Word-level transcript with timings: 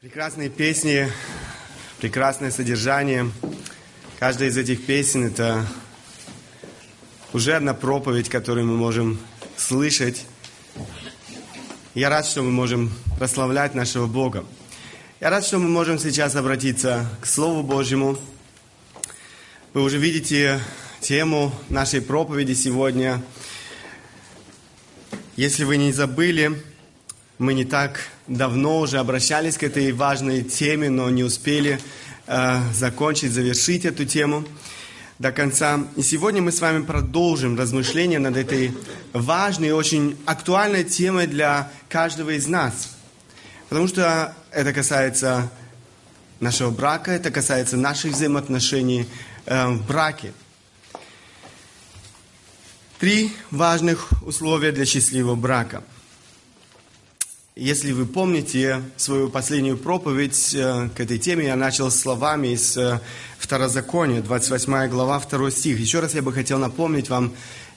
Прекрасные 0.00 0.48
песни, 0.48 1.10
прекрасное 1.98 2.52
содержание. 2.52 3.32
Каждая 4.20 4.48
из 4.48 4.56
этих 4.56 4.86
песен– 4.86 5.26
это 5.26 5.66
уже 7.32 7.54
одна 7.54 7.74
проповедь, 7.74 8.28
которую 8.28 8.64
мы 8.68 8.76
можем 8.76 9.18
слышать. 9.56 10.24
Я 11.94 12.10
рад, 12.10 12.26
что 12.26 12.44
мы 12.44 12.52
можем 12.52 12.92
прославлять 13.18 13.74
нашего 13.74 14.06
Бога. 14.06 14.44
Я 15.18 15.30
рад, 15.30 15.44
что 15.44 15.58
мы 15.58 15.68
можем 15.68 15.98
сейчас 15.98 16.36
обратиться 16.36 17.04
к 17.20 17.26
Слову 17.26 17.64
Божьему. 17.64 18.20
Вы 19.74 19.82
уже 19.82 19.98
видите 19.98 20.60
тему 21.00 21.52
нашей 21.70 22.02
проповеди 22.02 22.52
сегодня. 22.52 23.20
Если 25.34 25.64
вы 25.64 25.76
не 25.76 25.90
забыли, 25.90 26.62
мы 27.38 27.52
не 27.52 27.64
так 27.64 27.98
давно 28.28 28.80
уже 28.80 28.98
обращались 28.98 29.56
к 29.56 29.62
этой 29.62 29.90
важной 29.92 30.42
теме, 30.42 30.90
но 30.90 31.08
не 31.10 31.24
успели 31.24 31.80
э, 32.26 32.60
закончить, 32.72 33.32
завершить 33.32 33.84
эту 33.84 34.04
тему 34.04 34.44
до 35.18 35.32
конца. 35.32 35.80
И 35.96 36.02
сегодня 36.02 36.42
мы 36.42 36.52
с 36.52 36.60
вами 36.60 36.84
продолжим 36.84 37.58
размышления 37.58 38.18
над 38.18 38.36
этой 38.36 38.72
важной 39.12 39.68
и 39.68 39.72
очень 39.72 40.16
актуальной 40.26 40.84
темой 40.84 41.26
для 41.26 41.70
каждого 41.88 42.30
из 42.30 42.46
нас. 42.46 42.96
Потому 43.68 43.88
что 43.88 44.34
это 44.52 44.72
касается 44.72 45.50
нашего 46.40 46.70
брака, 46.70 47.10
это 47.10 47.30
касается 47.30 47.76
наших 47.76 48.12
взаимоотношений 48.12 49.06
э, 49.46 49.68
в 49.68 49.86
браке. 49.86 50.32
Три 52.98 53.32
важных 53.50 54.10
условия 54.22 54.72
для 54.72 54.84
счастливого 54.84 55.34
брака– 55.34 55.82
если 57.58 57.90
вы 57.90 58.06
помните 58.06 58.84
свою 58.96 59.30
последнюю 59.30 59.76
проповедь 59.76 60.54
э, 60.54 60.90
к 60.94 61.00
этой 61.00 61.18
теме, 61.18 61.46
я 61.46 61.56
начал 61.56 61.90
словами 61.90 62.54
из 62.54 62.76
э, 62.76 63.00
Второзакония, 63.36 64.22
28 64.22 64.86
глава, 64.86 65.18
2 65.18 65.50
стих. 65.50 65.80
Еще 65.80 65.98
раз 65.98 66.14
я 66.14 66.22
бы 66.22 66.32
хотел 66.32 66.58
напомнить 66.60 67.08
вам 67.08 67.32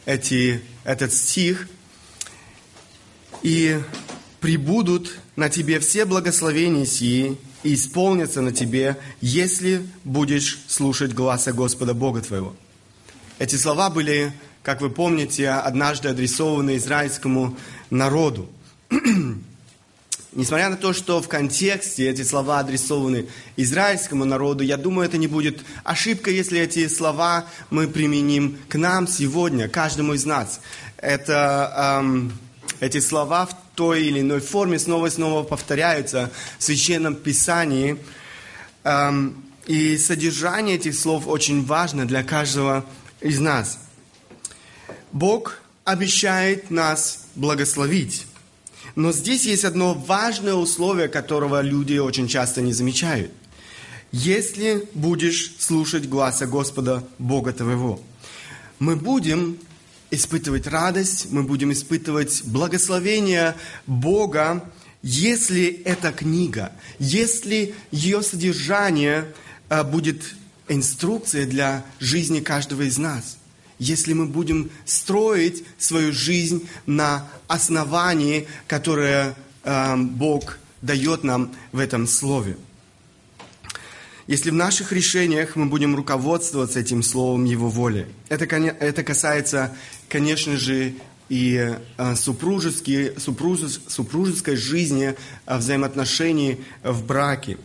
эти, 0.06 0.62
этот 0.84 1.12
стих. 1.12 1.68
«И 3.42 3.82
прибудут 4.40 5.18
на 5.36 5.50
тебе 5.50 5.80
все 5.80 6.06
благословения 6.06 6.86
сии, 6.86 7.38
и 7.64 7.74
исполнятся 7.74 8.42
на 8.42 8.52
тебе, 8.52 8.98
если 9.20 9.88
будешь 10.04 10.60
слушать 10.68 11.14
гласа 11.14 11.54
Господа 11.54 11.96
Бога 11.96 12.22
твоего». 12.22 12.56
Эти 13.40 13.56
слова 13.56 13.90
были, 13.90 14.32
как 14.62 14.80
вы 14.80 14.92
помните, 14.92 15.50
однажды 15.50 16.10
адресованы 16.10 16.78
израильскому 16.78 17.58
народу. 17.90 18.48
Несмотря 20.34 20.70
на 20.70 20.78
то, 20.78 20.94
что 20.94 21.22
в 21.22 21.28
контексте 21.28 22.10
эти 22.10 22.24
слова 22.24 22.60
адресованы 22.60 23.28
израильскому 23.58 24.24
народу, 24.24 24.64
я 24.64 24.78
думаю, 24.78 25.06
это 25.06 25.18
не 25.18 25.28
будет 25.28 25.60
ошибкой, 25.84 26.36
если 26.36 26.58
эти 26.58 26.88
слова 26.88 27.48
мы 27.70 27.90
применим 27.90 28.58
к 28.70 28.76
нам 28.76 29.10
сегодня, 29.10 29.68
каждому 29.68 30.14
из 30.14 30.24
нас. 30.24 30.62
Это, 30.96 32.00
эм, 32.02 32.32
эти 32.80 33.02
слова 33.02 33.46
в 33.46 33.58
той 33.76 34.06
или 34.06 34.22
иной 34.22 34.40
форме 34.40 34.80
снова 34.80 35.08
и 35.08 35.10
снова 35.10 35.44
повторяются 35.44 36.32
в 36.58 36.64
Священном 36.64 37.16
Писании. 37.16 37.98
Эм, 38.86 39.44
и 39.66 39.98
содержание 39.98 40.78
этих 40.78 40.96
слов 40.96 41.28
очень 41.28 41.66
важно 41.66 42.08
для 42.08 42.24
каждого 42.24 42.86
из 43.20 43.42
нас. 43.42 43.80
Бог 45.12 45.60
обещает 45.84 46.72
нас 46.72 47.26
благословить. 47.36 48.28
Но 48.96 49.12
здесь 49.12 49.46
есть 49.46 49.64
одно 49.64 49.94
важное 49.94 50.54
условие, 50.54 51.08
которого 51.08 51.62
люди 51.62 51.98
очень 51.98 52.28
часто 52.28 52.62
не 52.62 52.74
замечают. 52.74 53.32
Если 54.12 54.88
будешь 54.94 55.56
слушать 55.60 56.10
гласа 56.10 56.46
Господа 56.46 57.04
Бога 57.18 57.54
твоего, 57.54 58.02
мы 58.80 58.98
будем 58.98 59.58
испытывать 60.10 60.68
радость, 60.68 61.28
мы 61.32 61.44
будем 61.44 61.72
испытывать 61.72 62.44
благословение 62.44 63.56
Бога, 63.88 64.70
если 65.02 65.82
эта 65.86 66.12
книга, 66.12 66.74
если 67.00 67.74
ее 67.92 68.22
содержание 68.22 69.34
а, 69.70 69.84
будет 69.86 70.36
инструкцией 70.68 71.46
для 71.46 71.86
жизни 72.00 72.42
каждого 72.42 72.82
из 72.84 72.98
нас 72.98 73.38
если 73.82 74.14
мы 74.14 74.28
будем 74.28 74.70
строить 74.86 75.64
свою 75.80 76.14
жизнь 76.14 76.68
на 76.86 77.28
основании, 77.48 78.48
которое 78.68 79.36
э, 79.64 79.96
Бог 79.98 80.60
дает 80.84 81.24
нам 81.24 81.52
в 81.72 81.80
этом 81.80 82.06
слове. 82.06 82.58
Если 84.28 84.52
в 84.52 84.54
наших 84.54 84.92
решениях 84.92 85.56
мы 85.56 85.66
будем 85.66 85.96
руководствоваться 85.96 86.80
этим 86.80 87.02
словом 87.02 87.46
Его 87.46 87.70
воли, 87.70 88.08
это, 88.30 88.46
это 88.46 89.04
касается, 89.04 89.76
конечно 90.08 90.58
же, 90.58 90.94
и 91.30 91.76
э, 91.98 92.16
супружеской, 92.16 93.16
супружеской 93.18 94.58
жизни, 94.58 95.16
э, 95.48 95.58
взаимоотношений 95.58 96.60
в 96.84 97.04
браке. 97.04 97.58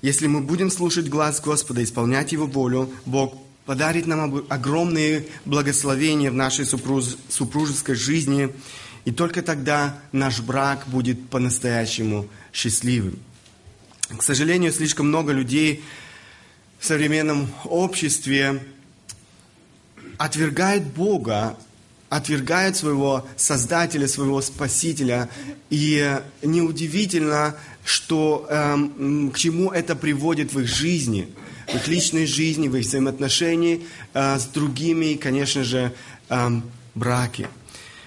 Если 0.00 0.28
мы 0.28 0.42
будем 0.42 0.70
слушать 0.70 1.08
глаз 1.08 1.40
Господа, 1.40 1.82
исполнять 1.82 2.30
Его 2.30 2.46
волю, 2.46 2.88
Бог 3.04 3.45
подарит 3.66 4.06
нам 4.06 4.44
огромные 4.48 5.26
благословения 5.44 6.30
в 6.30 6.34
нашей 6.34 6.64
супружеской 6.64 7.96
жизни, 7.96 8.54
и 9.04 9.10
только 9.10 9.42
тогда 9.42 9.98
наш 10.12 10.40
брак 10.40 10.84
будет 10.86 11.28
по-настоящему 11.28 12.28
счастливым. 12.52 13.18
К 14.16 14.22
сожалению, 14.22 14.72
слишком 14.72 15.08
много 15.08 15.32
людей 15.32 15.84
в 16.78 16.86
современном 16.86 17.48
обществе 17.64 18.62
отвергает 20.16 20.84
Бога, 20.84 21.56
отвергает 22.08 22.76
своего 22.76 23.26
Создателя, 23.36 24.06
своего 24.06 24.40
Спасителя. 24.42 25.28
И 25.70 26.20
неудивительно, 26.42 27.56
что 27.84 28.46
эм, 28.48 29.32
к 29.32 29.38
чему 29.38 29.72
это 29.72 29.96
приводит 29.96 30.52
в 30.52 30.60
их 30.60 30.68
жизни– 30.68 31.28
в 31.66 31.74
их 31.74 31.88
личной 31.88 32.26
жизни, 32.26 32.68
в 32.68 32.76
их 32.76 32.86
взаимоотношении 32.86 33.86
э, 34.14 34.38
с 34.38 34.44
другими 34.44 35.06
и, 35.06 35.16
конечно 35.16 35.64
же, 35.64 35.92
э, 36.28 36.48
браки. 36.94 37.48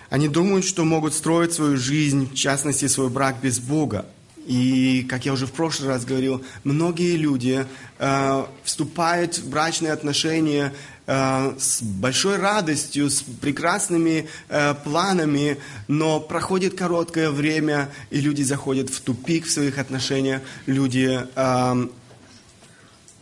Они 0.10 0.28
думают, 0.28 0.66
что 0.66 0.86
могут 0.86 1.14
строить 1.14 1.54
свою 1.54 1.78
жизнь, 1.78 2.30
в 2.32 2.36
частности, 2.36 2.88
свой 2.88 3.10
брак 3.10 3.38
без 3.42 3.60
Бога. 3.60 4.06
И, 4.48 5.06
как 5.08 5.26
я 5.26 5.34
уже 5.34 5.46
в 5.46 5.52
прошлый 5.52 5.90
раз 5.90 6.06
говорил, 6.06 6.44
многие 6.64 7.16
люди 7.16 7.68
э, 8.00 8.46
вступают 8.64 9.38
в 9.38 9.48
брачные 9.48 9.92
отношения 9.92 10.74
э, 11.06 11.54
с 11.60 11.84
большой 11.84 12.38
радостью, 12.38 13.12
с 13.12 13.22
прекрасными 13.22 14.28
э, 14.48 14.74
планами, 14.84 15.60
но 15.88 16.20
проходит 16.20 16.76
короткое 16.76 17.30
время, 17.30 17.92
и 18.10 18.22
люди 18.22 18.42
заходят 18.42 18.90
в 18.90 19.02
тупик 19.02 19.46
в 19.46 19.52
своих 19.52 19.78
отношениях, 19.78 20.42
люди 20.66 21.20
э, 21.36 21.88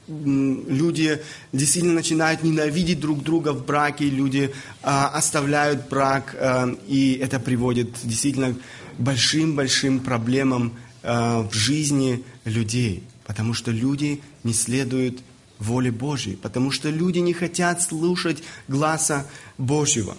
люди 0.08 1.22
действительно 1.52 1.94
начинают 1.94 2.44
ненавидеть 2.44 3.00
друг 3.00 3.24
друга 3.24 3.54
в 3.54 3.66
браке, 3.66 4.06
люди 4.06 4.54
а, 4.82 5.10
оставляют 5.10 5.90
брак, 5.90 6.36
а, 6.40 6.70
и 6.88 7.14
это 7.14 7.40
приводит 7.40 7.96
действительно 8.04 8.54
к 8.54 8.58
большим-большим 9.00 10.00
проблемам 10.00 10.74
а, 11.04 11.42
в 11.42 11.54
жизни 11.54 12.24
людей, 12.46 13.04
потому 13.26 13.54
что 13.54 13.72
люди 13.72 14.22
не 14.44 14.54
следуют 14.54 15.20
воле 15.60 15.92
Божьей, 15.92 16.36
потому 16.36 16.72
что 16.72 16.90
люди 16.90 17.20
не 17.20 17.34
хотят 17.34 17.82
слушать 17.82 18.44
гласа 18.68 19.28
Божьего. 19.58 20.16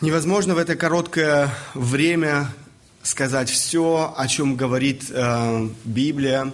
Невозможно 0.00 0.54
в 0.54 0.58
это 0.58 0.74
короткое 0.74 1.50
время 1.74 2.48
сказать 3.02 3.50
все, 3.50 4.14
о 4.16 4.28
чем 4.28 4.56
говорит 4.56 5.04
э, 5.10 5.68
Библия 5.84 6.52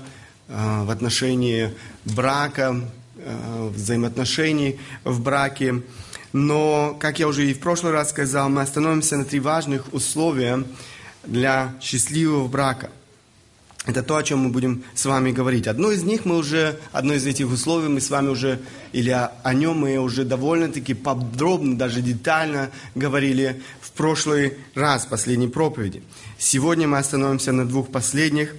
э, 0.49 0.83
в 0.85 0.91
отношении 0.91 1.75
брака, 2.05 2.81
э, 3.17 3.71
взаимоотношений 3.75 4.81
в 5.05 5.21
браке. 5.21 5.83
Но, 6.33 6.97
как 6.99 7.19
я 7.19 7.29
уже 7.29 7.47
и 7.47 7.55
в 7.55 7.61
прошлый 7.61 7.93
раз 7.93 8.11
сказал, 8.11 8.49
мы 8.49 8.63
остановимся 8.63 9.17
на 9.17 9.25
три 9.25 9.41
важных 9.41 9.93
условия 9.93 10.65
для 11.25 11.75
счастливого 11.81 12.49
брака. 12.49 12.91
Это 13.89 14.03
то, 14.03 14.17
о 14.19 14.23
чем 14.23 14.41
мы 14.41 14.51
будем 14.51 14.85
с 14.95 15.07
вами 15.07 15.33
говорить. 15.33 15.67
Одно 15.67 15.91
из 15.91 16.03
них 16.03 16.27
мы 16.27 16.37
уже, 16.37 16.79
одно 16.93 17.15
из 17.15 17.27
этих 17.27 17.51
условий 17.51 17.89
мы 17.89 18.03
с 18.03 18.11
вами 18.11 18.29
уже, 18.29 18.61
или 18.93 19.09
о, 19.09 19.33
о 19.43 19.55
нем 19.55 19.79
мы 19.79 19.97
уже 19.97 20.27
довольно-таки 20.27 20.93
подробно, 20.93 21.79
даже 21.79 22.03
детально 22.03 22.71
говорили 22.95 23.63
в 23.81 23.93
прошлый 23.93 24.59
раз, 24.75 25.07
в 25.07 25.09
последней 25.09 25.49
проповеди. 25.49 26.03
Сегодня 26.37 26.87
мы 26.87 26.99
остановимся 26.99 27.53
на 27.53 27.67
двух 27.67 27.91
последних. 27.91 28.55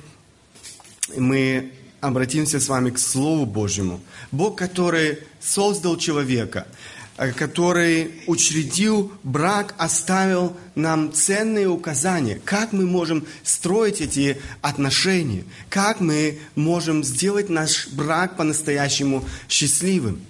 Мы 1.15 1.73
обратимся 2.01 2.59
с 2.59 2.67
вами 2.67 2.89
к 2.89 2.97
Слову 2.97 3.45
Божьему. 3.45 4.01
Бог, 4.31 4.57
который 4.57 5.19
создал 5.39 5.97
человека, 5.97 6.65
который 7.35 8.11
учредил 8.27 9.11
брак, 9.23 9.75
оставил 9.77 10.55
нам 10.75 11.11
ценные 11.11 11.67
указания, 11.67 12.39
как 12.45 12.71
мы 12.71 12.85
можем 12.85 13.25
строить 13.43 13.99
эти 13.99 14.37
отношения, 14.61 15.43
как 15.69 15.99
мы 15.99 16.39
можем 16.55 17.03
сделать 17.03 17.49
наш 17.49 17.89
брак 17.89 18.37
по-настоящему 18.37 19.25
счастливым. 19.49 20.21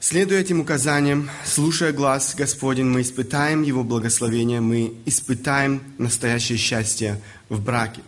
Следуя 0.00 0.40
этим 0.40 0.60
указаниям, 0.60 1.30
слушая 1.46 1.92
глаз 1.92 2.34
Господень, 2.36 2.86
мы 2.86 3.00
испытаем 3.00 3.62
Его 3.62 3.84
благословение, 3.84 4.60
мы 4.60 4.92
испытаем 5.06 5.80
настоящее 5.96 6.58
счастье 6.58 7.22
в 7.48 7.62
браке. 7.62 8.02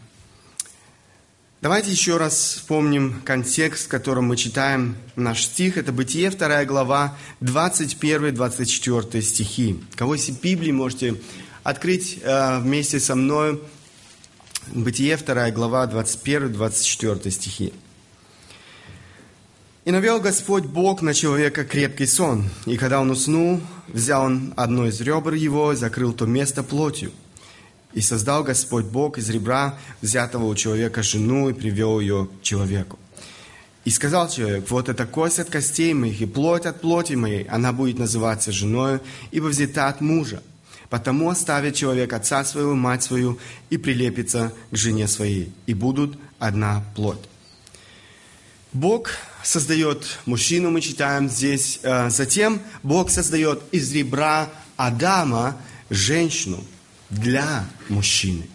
Давайте 1.64 1.90
еще 1.90 2.18
раз 2.18 2.34
вспомним 2.34 3.22
контекст, 3.24 3.86
в 3.86 3.88
котором 3.88 4.26
мы 4.26 4.36
читаем 4.36 4.96
наш 5.16 5.44
стих. 5.44 5.78
Это 5.78 5.92
Бытие, 5.92 6.28
2 6.28 6.66
глава, 6.66 7.16
21-24 7.40 9.22
стихи. 9.22 9.80
Кого 9.94 10.16
из 10.16 10.28
Библии 10.28 10.72
можете 10.72 11.18
открыть 11.62 12.18
э, 12.22 12.58
вместе 12.58 13.00
со 13.00 13.14
мной. 13.14 13.62
Бытие, 14.74 15.16
2 15.16 15.52
глава, 15.52 15.86
21-24 15.86 17.30
стихи. 17.30 17.72
«И 19.86 19.90
навел 19.90 20.20
Господь 20.20 20.66
Бог 20.66 21.00
на 21.00 21.14
человека 21.14 21.64
крепкий 21.64 22.06
сон, 22.06 22.44
и 22.66 22.76
когда 22.76 23.00
он 23.00 23.10
уснул, 23.10 23.62
взял 23.88 24.24
он 24.24 24.52
одно 24.58 24.86
из 24.86 25.00
ребр 25.00 25.32
его, 25.32 25.74
закрыл 25.74 26.12
то 26.12 26.26
место 26.26 26.62
плотью– 26.62 27.10
и 27.94 28.00
создал 28.00 28.42
Господь 28.42 28.84
Бог 28.84 29.18
из 29.18 29.30
ребра 29.30 29.78
взятого 30.02 30.46
у 30.46 30.54
человека 30.54 31.02
жену 31.02 31.48
и 31.48 31.52
привел 31.52 32.00
ее 32.00 32.26
к 32.26 32.42
человеку. 32.42 32.98
И 33.84 33.90
сказал 33.90 34.28
человек, 34.28 34.68
вот 34.70 34.88
это 34.88 35.06
кость 35.06 35.38
от 35.38 35.50
костей 35.50 35.94
моих 35.94 36.20
и 36.20 36.26
плоть 36.26 36.66
от 36.66 36.80
плоти 36.80 37.14
моей, 37.14 37.44
она 37.44 37.72
будет 37.72 37.98
называться 37.98 38.50
женой, 38.50 39.00
ибо 39.30 39.46
взята 39.46 39.88
от 39.88 40.00
мужа. 40.00 40.42
Потому 40.90 41.28
оставит 41.28 41.74
человек 41.74 42.12
отца 42.12 42.44
своего, 42.44 42.74
мать 42.74 43.02
свою, 43.02 43.38
и 43.70 43.78
прилепится 43.78 44.52
к 44.70 44.76
жене 44.76 45.06
своей, 45.06 45.52
и 45.66 45.74
будут 45.74 46.16
одна 46.38 46.84
плоть. 46.94 47.18
Бог 48.72 49.10
создает 49.42 50.18
мужчину, 50.26 50.70
мы 50.70 50.80
читаем 50.80 51.28
здесь. 51.28 51.78
Э, 51.82 52.10
затем 52.10 52.60
Бог 52.82 53.10
создает 53.10 53.62
из 53.70 53.92
ребра 53.92 54.48
Адама 54.76 55.56
женщину– 55.90 56.64
для 57.14 57.66
мужчины. 57.88 58.46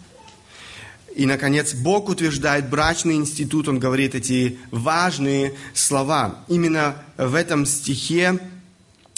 И, 1.16 1.26
наконец, 1.26 1.74
Бог 1.74 2.08
утверждает 2.08 2.70
брачный 2.70 3.16
институт, 3.16 3.68
Он 3.68 3.78
говорит 3.78 4.14
эти 4.14 4.58
важные 4.70 5.54
слова. 5.74 6.44
Именно 6.48 6.96
в 7.16 7.34
этом 7.34 7.66
стихе 7.66 8.38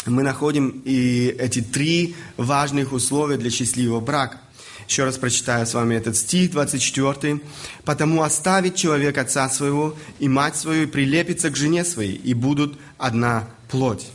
мы 0.06 0.22
находим 0.22 0.82
и 0.84 1.26
эти 1.38 1.60
три 1.60 2.16
важных 2.36 2.92
условия 2.92 3.36
для 3.36 3.50
счастливого 3.50 4.00
брака. 4.00 4.38
Еще 4.88 5.04
раз 5.04 5.16
прочитаю 5.16 5.66
с 5.66 5.74
вами 5.74 5.94
этот 5.94 6.16
стих, 6.16 6.50
24. 6.50 7.40
«Потому 7.84 8.22
оставит 8.22 8.74
человек 8.74 9.16
отца 9.16 9.48
своего 9.48 9.96
и 10.18 10.28
мать 10.28 10.56
свою, 10.56 10.84
и 10.84 10.86
прилепится 10.86 11.50
к 11.50 11.56
жене 11.56 11.84
своей, 11.84 12.16
и 12.16 12.34
будут 12.34 12.78
одна 12.98 13.48
плоть». 13.70 14.08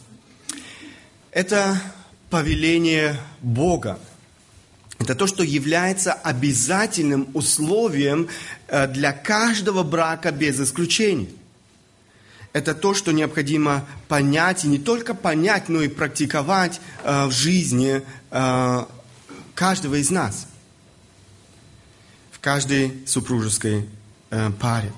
Это 1.31 1.81
повеление 2.29 3.19
Бога. 3.41 3.97
Это 4.99 5.13
то, 5.13 5.27
что 5.27 5.43
является 5.43 6.13
обязательным 6.13 7.29
условием 7.33 8.29
э, 8.67 8.87
для 8.87 9.13
каждого 9.13 9.83
брака 9.83 10.31
без 10.31 10.59
исключения. 10.59 11.29
Это 12.53 12.73
то, 12.73 12.95
что 12.95 13.11
необходимо 13.11 13.85
понять, 14.07 14.65
и 14.65 14.67
не 14.67 14.79
только 14.79 15.13
понять, 15.13 15.69
но 15.69 15.81
и 15.81 15.87
практиковать 15.87 16.81
э, 17.03 17.25
в 17.25 17.31
жизни 17.31 18.01
э, 18.31 18.85
каждого 19.53 19.95
из 19.95 20.09
нас, 20.09 20.47
в 22.31 22.39
каждой 22.39 22.93
супружеской 23.05 23.87
паре. 24.59 24.91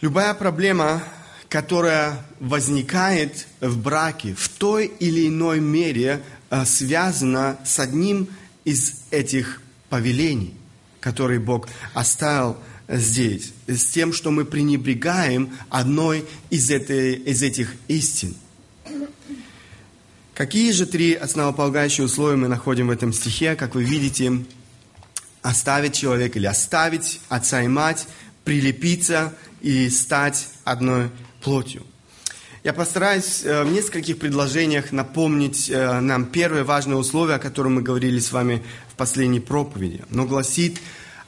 Любая 0.00 0.32
проблема, 0.32 1.02
которая 1.48 2.24
возникает 2.38 3.48
в 3.60 3.76
браке, 3.76 4.34
в 4.34 4.48
той 4.48 4.86
или 4.86 5.26
иной 5.26 5.58
мере 5.58 6.22
связана 6.64 7.58
с 7.64 7.80
одним 7.80 8.28
из 8.68 8.96
этих 9.10 9.62
повелений, 9.88 10.54
которые 11.00 11.40
Бог 11.40 11.68
оставил 11.94 12.58
здесь, 12.86 13.52
с 13.66 13.84
тем, 13.86 14.12
что 14.12 14.30
мы 14.30 14.44
пренебрегаем 14.44 15.50
одной 15.70 16.26
из, 16.50 16.70
этой, 16.70 17.14
из 17.14 17.42
этих 17.42 17.74
истин. 17.88 18.34
Какие 20.34 20.72
же 20.72 20.84
три 20.84 21.14
основополагающие 21.14 22.04
условия 22.04 22.36
мы 22.36 22.48
находим 22.48 22.88
в 22.88 22.90
этом 22.90 23.12
стихе? 23.12 23.56
Как 23.56 23.74
вы 23.74 23.84
видите, 23.84 24.44
оставить 25.40 25.94
человека 25.94 26.38
или 26.38 26.46
оставить 26.46 27.20
отца 27.30 27.62
и 27.62 27.68
мать, 27.68 28.06
прилепиться 28.44 29.34
и 29.62 29.88
стать 29.88 30.48
одной 30.64 31.10
плотью. 31.42 31.84
Я 32.64 32.72
постараюсь 32.72 33.44
э, 33.44 33.62
в 33.62 33.70
нескольких 33.70 34.18
предложениях 34.18 34.90
напомнить 34.90 35.70
э, 35.70 36.00
нам 36.00 36.26
первое 36.26 36.64
важное 36.64 36.96
условие, 36.96 37.36
о 37.36 37.38
котором 37.38 37.76
мы 37.76 37.82
говорили 37.82 38.18
с 38.18 38.32
вами 38.32 38.64
в 38.92 38.96
последней 38.96 39.38
проповеди. 39.38 40.02
Но 40.10 40.24
гласит 40.24 40.80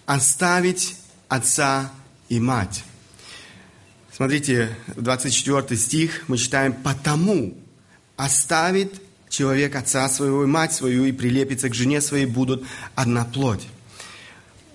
«оставить 0.07 0.97
отца 1.29 1.93
и 2.29 2.41
мать». 2.41 2.83
Смотрите, 4.13 4.77
24 4.97 5.79
стих 5.79 6.25
мы 6.27 6.37
читаем 6.37 6.73
«потому 6.73 7.57
оставит 8.17 9.01
человек 9.29 9.77
отца 9.77 10.09
своего 10.09 10.43
и 10.43 10.49
мать 10.49 10.73
свою 10.73 11.05
и 11.05 11.13
прилепится 11.13 11.69
к 11.69 11.75
жене 11.75 12.01
своей, 12.01 12.27
будут 12.27 12.65
одна 12.97 13.25
плоть». 13.25 13.69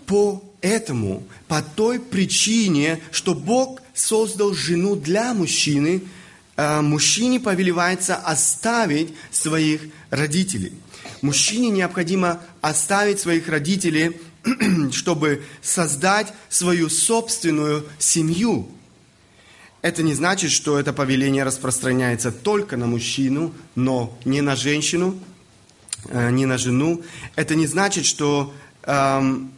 По 0.05 0.41
этому, 0.61 1.27
по 1.49 1.61
той 1.61 1.99
причине, 1.99 3.01
что 3.11 3.35
Бог 3.35 3.81
создал 3.93 4.53
жену 4.53 4.95
для 4.95 5.33
мужчины– 5.33 6.01
мужчине 6.57 7.39
повелевается 7.39 8.15
оставить 8.15 9.13
своих 9.31 9.81
родителей. 10.09 10.73
Мужчине 11.21 11.69
необходимо 11.69 12.41
оставить 12.61 13.19
своих 13.19 13.49
родителей, 13.49 14.19
чтобы 14.91 15.43
создать 15.61 16.33
свою 16.49 16.89
собственную 16.89 17.85
семью. 17.99 18.69
Это 19.81 20.01
не 20.01 20.13
значит, 20.13 20.51
что 20.51 20.79
это 20.79 20.93
повеление 20.93 21.43
распространяется 21.43 22.31
только 22.31 22.77
на 22.77 22.87
мужчину, 22.87 23.53
но 23.75 24.17
не 24.25 24.41
на 24.41 24.55
женщину, 24.55 25.19
э, 26.09 26.31
не 26.31 26.45
на 26.45 26.57
жену. 26.57 27.03
Это 27.35 27.55
не 27.55 27.67
значит, 27.67 28.05
что 28.05 28.53
эм, 28.83 29.51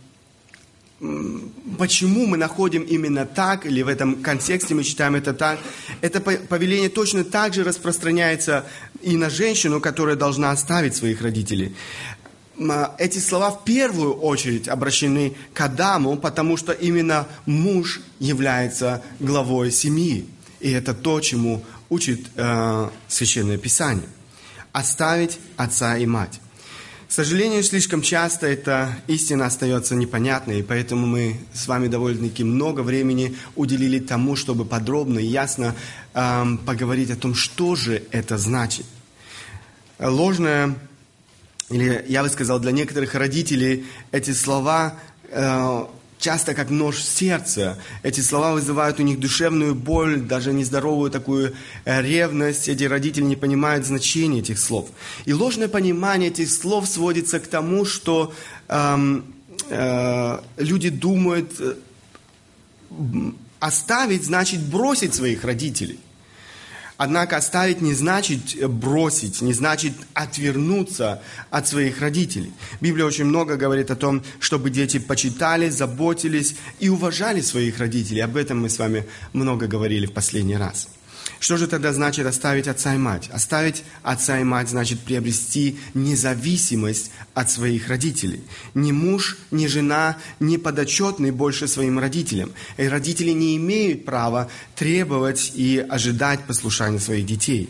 почему 1.00 2.26
мы 2.26 2.38
находим 2.38 2.82
именно 2.82 3.26
так, 3.26 3.66
или 3.66 3.82
в 3.84 3.88
этом 3.88 4.16
контексте 4.16 4.74
мы 4.74 4.84
читаем 4.84 5.16
это 5.16 5.34
так, 5.34 5.60
это 6.02 6.20
повеление 6.20 6.90
точно 6.90 7.24
так 7.24 7.54
же 7.54 7.64
распространяется 7.64 8.66
и 9.02 9.16
на 9.16 9.30
женщину, 9.30 9.80
которая 9.80 10.16
должна 10.16 10.52
оставить 10.52 10.96
своих 10.96 11.22
родителей. 11.22 11.76
Эти 12.98 13.20
слова 13.20 13.52
в 13.52 13.64
первую 13.64 14.16
очередь 14.16 14.68
обращены 14.68 15.36
к 15.54 15.62
Адаму, 15.62 16.18
потому 16.18 16.58
что 16.58 16.72
именно 16.72 17.28
муж 17.46 18.02
является 18.20 19.04
главой 19.20 19.72
семьи. 19.72 20.26
И 20.60 20.72
это 20.72 20.96
то, 20.96 21.20
чему 21.22 21.64
учит 21.90 22.22
э, 22.36 22.90
Священное 23.08 23.60
Писание. 23.60 24.10
Оставить 24.72 25.38
отца 25.56 25.98
и 25.98 26.08
мать. 26.08 26.40
К 27.08 27.12
сожалению, 27.12 27.64
слишком 27.64 28.02
часто 28.02 28.48
эта 28.48 28.90
истина 29.08 29.46
остается 29.46 29.96
непонятной, 29.96 30.60
и 30.60 30.64
поэтому 30.64 31.08
мы 31.08 31.40
с 31.54 31.66
вами 31.66 31.88
довольно-таки 31.88 32.44
много 32.44 32.82
времени 32.82 33.38
уделили 33.56 34.00
тому, 34.00 34.36
чтобы 34.36 34.66
подробно 34.66 35.20
и 35.20 35.26
ясно 35.26 35.74
эм, 36.14 36.58
поговорить 36.58 37.10
о 37.10 37.16
том, 37.16 37.34
что 37.34 37.76
же 37.76 38.04
это 38.12 38.38
значит. 38.38 38.86
Ложное, 40.00 40.76
или 41.70 42.04
я 42.10 42.24
бы 42.24 42.30
сказал, 42.30 42.60
для 42.60 42.74
некоторых 42.74 43.16
родителей 43.16 43.86
эти 44.12 44.32
слова 44.32 44.96
э, 45.30 45.86
часто 46.20 46.54
как 46.54 46.70
нож 46.70 46.98
в 46.98 47.04
сердце. 47.04 47.78
Эти 48.04 48.22
слова 48.22 48.54
вызывают 48.54 49.00
у 49.00 49.04
них 49.04 49.20
душевную 49.20 49.76
боль, 49.76 50.22
даже 50.22 50.54
нездоровую 50.54 51.12
такую 51.12 51.54
э, 51.86 52.02
ревность. 52.02 52.68
Эти 52.68 52.84
родители 52.86 53.24
не 53.24 53.36
понимают 53.36 53.86
значения 53.86 54.40
этих 54.40 54.60
слов. 54.60 54.90
И 55.26 55.34
ложное 55.34 55.68
понимание 55.68 56.30
этих 56.30 56.50
слов 56.50 56.88
сводится 56.88 57.40
к 57.40 57.48
тому, 57.48 57.86
что 57.86 58.34
эм, 58.68 59.26
э, 59.70 60.40
люди 60.58 60.90
думают, 60.90 61.52
э, 61.60 61.76
оставить 63.60 64.24
значит 64.24 64.62
бросить 64.62 65.14
своих 65.14 65.44
родителей. 65.44 66.00
Однако 66.98 67.38
оставить 67.38 67.80
не 67.82 67.94
значит 67.94 68.68
бросить, 68.70 69.42
не 69.42 69.54
значит 69.54 69.94
отвернуться 70.16 71.22
от 71.52 71.68
своих 71.68 72.02
родителей. 72.02 72.52
Библия 72.82 73.06
очень 73.06 73.26
много 73.26 73.56
говорит 73.56 73.92
о 73.92 73.96
том, 73.96 74.24
чтобы 74.40 74.72
дети 74.72 74.98
почитали, 74.98 75.70
заботились 75.70 76.56
и 76.80 76.90
уважали 76.90 77.42
своих 77.42 77.78
родителей. 77.78 78.22
Об 78.22 78.36
этом 78.36 78.62
мы 78.62 78.70
с 78.70 78.80
вами 78.80 79.06
много 79.32 79.68
говорили 79.68 80.08
в 80.08 80.14
последний 80.14 80.58
раз. 80.58 80.88
Что 81.40 81.58
же 81.58 81.68
тогда 81.68 81.94
значит 81.94 82.26
оставить 82.26 82.68
отца 82.68 82.96
и 82.96 82.98
мать? 82.98 83.30
Оставить 83.32 83.84
отца 84.02 84.40
и 84.40 84.44
мать 84.44 84.70
значит 84.70 85.00
приобрести 85.00 85.78
независимость 85.94 87.12
от 87.34 87.52
своих 87.52 87.90
родителей. 87.90 88.44
Ни 88.74 88.92
муж, 88.92 89.38
ни 89.52 89.68
жена 89.68 90.18
не 90.40 90.58
подотчетны 90.58 91.32
больше 91.32 91.68
своим 91.68 92.00
родителям. 92.00 92.52
И 92.78 92.88
родители 92.88 93.32
не 93.32 93.56
имеют 93.58 94.06
права 94.06 94.50
требовать 94.76 95.52
и 95.54 95.86
ожидать 95.88 96.44
послушания 96.46 97.00
своих 97.00 97.26
детей. 97.26 97.70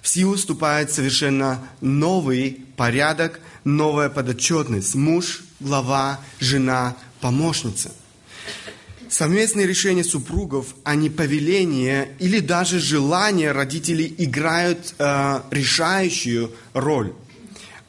В 0.00 0.08
силу 0.08 0.36
вступает 0.36 0.90
совершенно 0.90 1.62
новый 1.80 2.64
порядок, 2.76 3.40
новая 3.64 4.08
подотчетность. 4.08 4.94
Муж, 4.94 5.42
глава, 5.60 6.20
жена, 6.40 6.96
помощница– 7.20 7.92
Совместные 9.08 9.66
решения 9.66 10.04
супругов, 10.04 10.74
а 10.84 10.94
не 10.94 11.08
повеление 11.08 12.10
или 12.18 12.40
даже 12.40 12.78
желание 12.78 13.52
родителей 13.52 14.14
играют 14.18 14.94
э, 14.98 15.40
решающую 15.50 16.52
роль. 16.74 17.14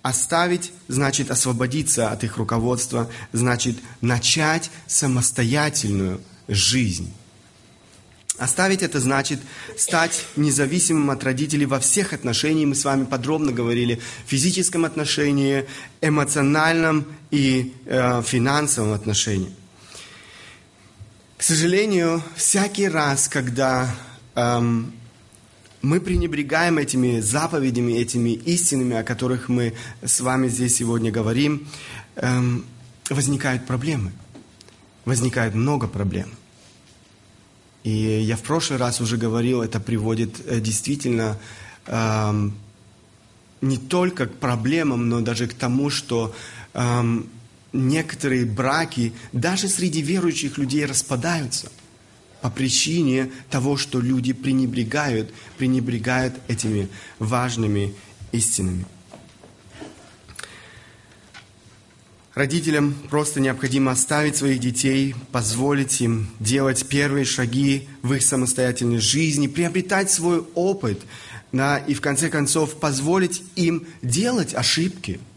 Оставить 0.02 0.72
значит 0.88 1.30
освободиться 1.30 2.10
от 2.10 2.24
их 2.24 2.38
руководства, 2.38 3.12
значит 3.34 3.78
начать 4.00 4.72
самостоятельную 4.88 6.22
жизнь. 6.48 7.12
Оставить 8.38 8.82
это 8.82 9.02
значит 9.02 9.42
стать 9.78 10.24
независимым 10.38 11.12
от 11.12 11.22
родителей 11.26 11.66
во 11.66 11.82
всех 11.82 12.14
отношениях. 12.14 12.70
Мы 12.70 12.76
с 12.76 12.86
вами 12.86 13.04
подробно 13.04 13.52
говорили 13.52 14.00
в 14.26 14.30
физическом 14.30 14.86
отношении, 14.86 15.66
эмоциональном 16.00 17.06
и 17.30 17.74
э, 17.86 18.24
финансовом 18.26 18.94
отношении. 18.94 19.52
К 21.40 21.44
сожалению, 21.44 22.22
всякий 22.36 22.90
раз, 22.90 23.30
когда 23.30 23.96
эм, 24.36 24.92
мы 25.82 26.02
пренебрегаем 26.02 26.78
этими 26.78 27.22
заповедями, 27.22 27.94
этими 27.94 28.32
истинами, 28.32 28.98
о 28.98 29.04
которых 29.04 29.48
мы 29.48 29.74
с 30.04 30.20
вами 30.20 30.50
здесь 30.50 30.76
сегодня 30.76 31.12
говорим, 31.12 31.66
эм, 32.18 32.66
возникают 33.10 33.66
проблемы. 33.66 34.12
Возникает 35.06 35.56
много 35.56 35.88
проблем. 35.88 36.30
И 37.86 37.90
я 37.90 38.36
в 38.36 38.42
прошлый 38.42 38.78
раз 38.78 39.00
уже 39.00 39.16
говорил, 39.16 39.62
это 39.62 39.80
приводит 39.80 40.46
э, 40.46 40.60
действительно 40.60 41.38
эм, 41.86 42.54
не 43.62 43.78
только 43.78 44.28
к 44.28 44.34
проблемам, 44.36 45.08
но 45.08 45.22
даже 45.22 45.48
к 45.48 45.54
тому, 45.54 45.90
что 45.90 46.36
эм, 46.74 47.30
некоторые 47.74 48.46
браки 48.46 49.14
даже 49.32 49.68
среди 49.68 50.02
верующих 50.02 50.58
людей 50.58 50.86
распадаются 50.86 51.72
по 52.42 52.50
причине 52.50 53.32
того, 53.50 53.78
что 53.78 54.00
люди 54.00 54.34
пренебрегают, 54.34 55.32
пренебрегают 55.58 56.36
этими 56.48 56.88
важными 57.20 57.94
истинами. 58.32 58.86
Родителям 62.34 62.96
просто 63.10 63.42
необходимо 63.42 63.92
оставить 63.92 64.38
своих 64.38 64.62
детей, 64.62 65.14
позволить 65.34 66.00
им 66.00 66.30
делать 66.40 66.88
первые 66.88 67.26
шаги 67.26 67.90
в 68.02 68.14
их 68.14 68.22
самостоятельной 68.22 69.00
жизни, 69.00 69.48
приобретать 69.48 70.10
свой 70.10 70.46
опыт, 70.56 71.02
да, 71.52 71.80
и 71.80 71.94
в 71.94 72.00
конце 72.00 72.30
концов 72.30 72.80
позволить 72.80 73.44
им 73.56 73.86
делать 74.02 74.54
ошибки– 74.54 75.20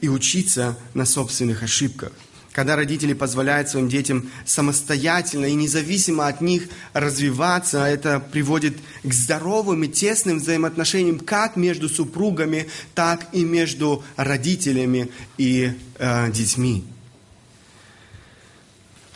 и 0.00 0.08
учиться 0.08 0.76
на 0.94 1.04
собственных 1.04 1.62
ошибках. 1.62 2.12
Когда 2.52 2.74
родители 2.74 3.12
позволяют 3.12 3.68
своим 3.68 3.88
детям 3.88 4.30
самостоятельно 4.44 5.46
и 5.46 5.54
независимо 5.54 6.26
от 6.26 6.40
них 6.40 6.64
развиваться, 6.92 7.84
это 7.84 8.18
приводит 8.18 8.76
к 9.04 9.12
здоровым 9.12 9.84
и 9.84 9.88
тесным 9.88 10.38
взаимоотношениям 10.38 11.20
как 11.20 11.54
между 11.54 11.88
супругами, 11.88 12.68
так 12.96 13.28
и 13.32 13.44
между 13.44 14.02
родителями 14.16 15.10
и 15.36 15.72
э, 15.98 16.32
детьми. 16.32 16.84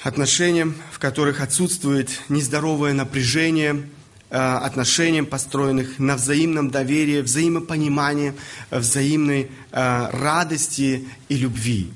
Отношениям, 0.05 0.77
в 0.93 1.01
которых 1.01 1.41
отсутствует 1.41 2.11
нездоровое 2.29 2.93
напряжение– 2.93 3.89
отношениям, 4.39 5.27
построенных 5.27 5.99
на 5.99 6.17
взаимном 6.17 6.71
доверии, 6.71 7.21
взаимопонимании, 7.21 8.35
взаимной 8.71 9.51
э, 9.73 10.09
радости 10.11 11.07
и 11.29 11.37
любви. 11.37 11.91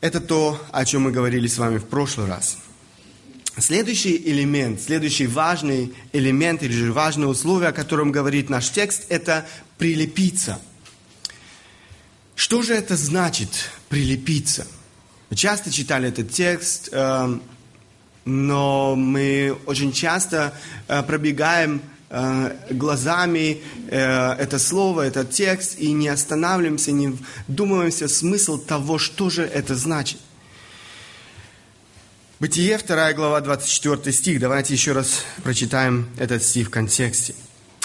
Это 0.00 0.20
то, 0.20 0.58
о 0.72 0.84
чем 0.84 1.02
мы 1.02 1.10
говорили 1.10 1.46
с 1.46 1.58
вами 1.58 1.78
в 1.78 1.84
прошлый 1.84 2.26
раз. 2.26 2.58
Следующий 3.58 4.16
элемент, 4.16 4.80
следующий 4.80 5.26
важный 5.26 5.92
элемент 6.12 6.62
или 6.62 6.72
же 6.72 6.92
важное 6.92 7.26
условие, 7.26 7.70
о 7.70 7.72
котором 7.72 8.12
говорит 8.12 8.48
наш 8.48 8.70
текст, 8.70 9.06
это 9.08 9.46
прилепиться. 9.76 10.60
Что 12.36 12.62
же 12.62 12.72
это 12.72 12.96
значит 12.96 13.50
прилепиться? 13.88 14.66
Мы 15.28 15.36
часто 15.36 15.72
читали 15.72 16.08
этот 16.08 16.30
текст, 16.30 16.88
э, 16.92 17.38
но 18.28 18.94
мы 18.94 19.56
очень 19.64 19.90
часто 19.90 20.52
э, 20.86 21.02
пробегаем 21.02 21.80
э, 22.10 22.56
глазами 22.70 23.62
э, 23.88 24.32
это 24.34 24.58
слово, 24.58 25.06
этот 25.06 25.30
текст 25.30 25.78
и 25.78 25.92
не 25.92 26.08
останавливаемся, 26.08 26.92
не 26.92 27.16
вдумываемся 27.48 28.06
в 28.06 28.10
смысл 28.10 28.58
того, 28.58 28.98
что 28.98 29.30
же 29.30 29.44
это 29.44 29.74
значит. 29.74 30.18
Бытие, 32.38 32.78
2 32.78 33.14
глава, 33.14 33.40
24 33.40 34.12
стих. 34.12 34.40
Давайте 34.40 34.74
еще 34.74 34.92
раз 34.92 35.24
прочитаем 35.42 36.08
этот 36.18 36.42
стих 36.42 36.68
в 36.68 36.70
контексте. 36.70 37.34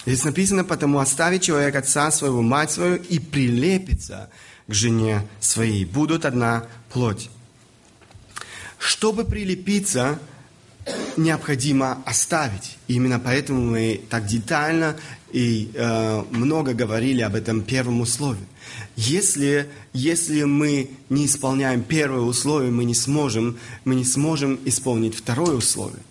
Здесь 0.05 0.25
написано, 0.25 0.65
потому 0.65 0.99
оставит 0.99 1.41
человек 1.41 1.73
отца 1.75 2.11
своего, 2.11 2.41
мать 2.41 2.69
свою 2.69 2.97
и 2.97 3.17
прилепится 3.19 4.29
к 4.67 4.73
жене 4.73 5.25
своей. 5.39 5.85
Будут 5.85 6.25
одна 6.25 6.65
плоть. 6.91 7.29
Чтобы 8.77 9.23
прилепиться, 9.23 10.19
необходимо 11.17 12.01
оставить. 12.05 12.77
И 12.87 12.95
именно 12.95 13.19
поэтому 13.19 13.61
мы 13.61 14.01
так 14.09 14.25
детально 14.25 14.95
и 15.31 15.71
э, 15.73 16.23
много 16.31 16.73
говорили 16.73 17.21
об 17.21 17.35
этом 17.35 17.61
первом 17.61 18.01
условии. 18.01 18.45
Если, 18.95 19.69
если 19.93 20.43
мы 20.43 20.91
не 21.09 21.25
исполняем 21.25 21.83
первое 21.83 22.21
условие, 22.21 22.71
мы 22.71 22.85
не 22.85 22.95
сможем, 22.95 23.57
мы 23.85 23.95
не 23.95 24.05
сможем 24.05 24.59
исполнить 24.65 25.15
второе 25.15 25.55
условие. 25.55 26.01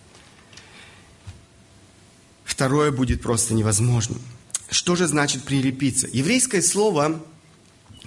Второе 2.44 2.90
будет 2.90 3.22
просто 3.22 3.54
невозможным. 3.54 4.20
Что 4.70 4.96
же 4.96 5.06
значит 5.06 5.44
прилепиться? 5.44 6.08
Еврейское 6.12 6.62
слово 6.62 7.22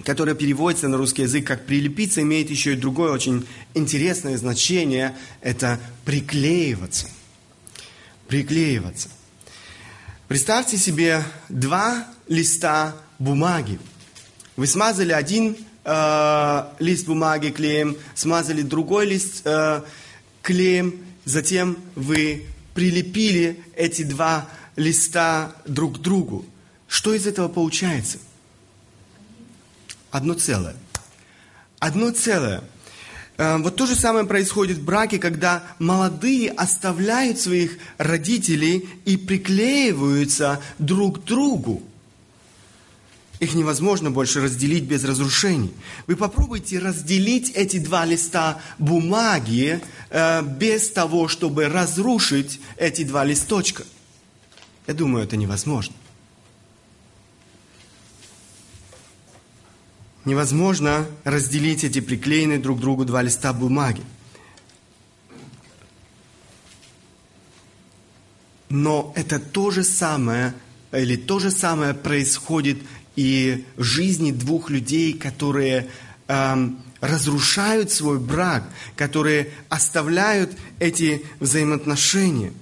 которое 0.04 0.34
переводится 0.34 0.88
на 0.88 0.96
русский 0.96 1.22
язык 1.22 1.46
как 1.46 1.66
«прилепиться», 1.66 2.22
имеет 2.22 2.50
еще 2.50 2.74
и 2.74 2.76
другое 2.76 3.12
очень 3.12 3.46
интересное 3.74 4.36
значение– 4.36 5.16
это 5.40 5.80
«приклеиваться». 6.04 7.08
Приклеиваться. 8.28 9.08
Представьте 10.28 10.76
себе 10.76 11.22
два 11.48 12.06
листа 12.26 12.96
бумаги. 13.18 13.78
Вы 14.56 14.66
смазали 14.66 15.12
один 15.12 15.56
э, 15.84 16.64
лист 16.80 17.06
бумаги 17.06 17.50
клеем, 17.50 17.96
смазали 18.14 18.62
другой 18.62 19.06
лист 19.06 19.42
э, 19.44 19.82
клеем, 20.42 21.00
затем 21.24 21.78
вы 21.94 22.46
прилепили 22.74 23.62
эти 23.76 24.02
два 24.02 24.48
листа 24.74 25.54
друг 25.66 25.98
к 25.98 26.00
другу. 26.00 26.44
Что 26.88 27.14
из 27.14 27.26
этого 27.26 27.48
получается? 27.48 28.18
Одно 30.16 30.34
целое. 30.34 30.74
Одно 31.78 32.10
целое. 32.10 32.62
Э, 33.36 33.58
вот 33.58 33.76
то 33.76 33.86
же 33.86 33.94
самое 33.94 34.24
происходит 34.24 34.78
в 34.78 34.84
браке, 34.84 35.18
когда 35.18 35.62
молодые 35.78 36.50
оставляют 36.50 37.38
своих 37.38 37.78
родителей 37.98 38.88
и 39.04 39.16
приклеиваются 39.16 40.60
друг 40.78 41.20
к 41.20 41.24
другу. 41.24 41.82
Их 43.38 43.54
невозможно 43.54 44.10
больше 44.10 44.40
разделить 44.40 44.84
без 44.84 45.04
разрушений. 45.04 45.74
Вы 46.06 46.16
попробуйте 46.16 46.78
разделить 46.78 47.50
эти 47.50 47.78
два 47.78 48.06
листа 48.06 48.58
бумаги 48.78 49.82
э, 50.08 50.42
без 50.42 50.88
того, 50.88 51.28
чтобы 51.28 51.68
разрушить 51.68 52.60
эти 52.78 53.04
два 53.04 53.24
листочка. 53.24 53.84
Я 54.86 54.94
думаю, 54.94 55.24
это 55.24 55.36
невозможно. 55.36 55.94
Невозможно 60.26 61.06
разделить 61.24 61.84
эти 61.84 62.00
приклеенные 62.00 62.58
друг 62.58 62.78
к 62.78 62.80
другу 62.80 63.04
два 63.04 63.22
листа 63.22 63.52
бумаги. 63.52 64.02
Но 68.68 69.12
это 69.16 69.38
то 69.38 69.70
же 69.70 69.84
самое, 69.84 70.52
или 70.92 71.16
то 71.16 71.38
же 71.38 71.50
самое 71.50 71.94
происходит 71.94 72.78
и 73.14 73.64
в 73.76 73.82
жизни 73.82 74.32
двух 74.32 74.68
людей, 74.68 75.14
которые 75.14 75.88
эм, 76.26 76.82
разрушают 77.00 77.92
свой 77.92 78.18
брак, 78.18 78.64
которые 78.96 79.50
оставляют 79.68 80.52
эти 80.80 81.24
взаимоотношения. 81.38 82.52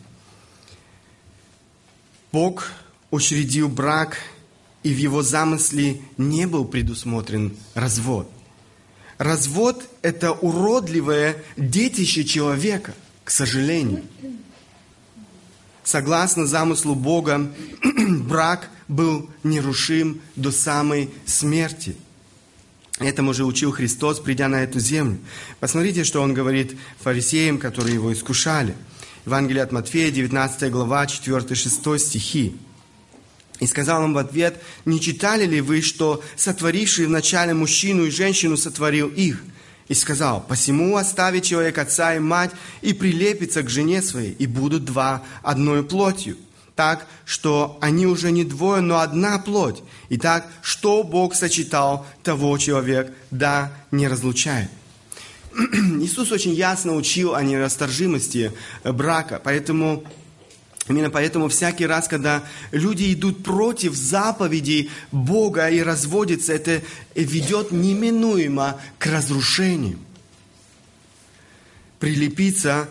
Бог 2.31 2.71
учредил 3.11 3.69
брак, 3.69 4.19
и 4.85 4.93
в 4.93 4.99
его 4.99 5.23
замысле 5.23 6.01
не 6.19 6.47
был 6.47 6.65
предусмотрен 6.67 7.57
развод. 7.75 8.31
Развод– 9.19 9.83
это 10.03 10.33
уродливое 10.33 11.43
детище 11.57 12.23
человека, 12.25 12.95
к 13.25 13.31
сожалению. 13.31 14.05
Согласно 15.83 16.47
замыслу 16.47 16.95
Бога, 16.95 17.51
брак 18.09 18.69
был 18.87 19.31
нерушим 19.43 20.21
до 20.37 20.53
самой 20.53 21.11
смерти. 21.25 21.97
Этому 22.99 23.33
же 23.33 23.45
учил 23.45 23.73
Христос, 23.73 24.21
придя 24.21 24.49
на 24.49 24.63
эту 24.63 24.81
землю. 24.81 25.19
Посмотрите, 25.61 26.05
что 26.05 26.21
Он 26.21 26.35
говорит 26.35 26.77
фарисеям, 27.01 27.59
которые 27.59 27.95
Его 27.95 28.13
искушали. 28.13 28.75
Евангелие 29.25 29.63
от 29.63 29.73
Матфея, 29.73 30.11
19 30.11 30.71
глава, 30.71 31.07
4-6 31.07 31.99
стихи. 31.99 32.55
И 33.61 33.67
сказал 33.67 34.05
им 34.05 34.15
в 34.15 34.19
ответ, 34.19 34.61
не 34.85 35.01
читали 35.01 35.47
ли 35.47 35.61
вы, 35.61 35.81
что 35.81 36.23
сотворивший 36.37 37.07
вначале 37.07 37.55
мужчину 37.55 38.05
и 38.05 38.11
женщину 38.11 38.57
сотворил 38.57 39.09
их? 39.09 39.43
И 39.87 39.95
сказал, 39.95 40.41
посему 40.41 40.97
оставит 40.97 41.45
человек 41.45 41.79
отца 41.79 42.15
и 42.15 42.19
мать 42.19 42.51
и 42.81 42.95
прилепится 42.95 43.63
к 43.63 43.71
жене 43.71 44.01
своей, 44.03 44.33
и 44.33 44.47
будут 44.47 44.85
два 44.85 45.23
одной 45.43 45.85
плотью. 45.85 46.37
Так, 46.75 47.07
что 47.25 47.79
они 47.81 48.07
уже 48.07 48.33
не 48.33 48.45
двое, 48.45 48.81
но 48.81 48.99
одна 48.99 49.39
плоть. 49.39 49.83
Итак, 50.09 50.49
что 50.63 51.05
Бог 51.05 51.35
сочетал, 51.35 52.05
того 52.25 52.59
человек 52.59 53.13
да 53.31 53.73
не 53.93 54.09
разлучает. 54.09 54.71
Иисус 56.01 56.33
очень 56.33 56.53
ясно 56.53 56.97
учил 56.97 57.35
о 57.35 57.43
нерасторжимости 57.43 58.53
брака, 58.83 59.41
поэтому 59.43 60.05
Именно 60.89 61.09
поэтому 61.09 61.49
всякий 61.49 61.87
раз, 61.87 62.09
когда 62.09 62.45
люди 62.71 63.13
идут 63.15 63.43
против 63.43 63.95
заповедей 63.95 64.91
Бога 65.13 65.71
и 65.71 65.81
разводятся, 65.81 66.53
это 66.53 66.83
ведет 67.15 67.73
неминуемо 67.73 68.79
к 68.99 69.07
разрушению. 69.07 69.99
Прилепиться 72.01 72.89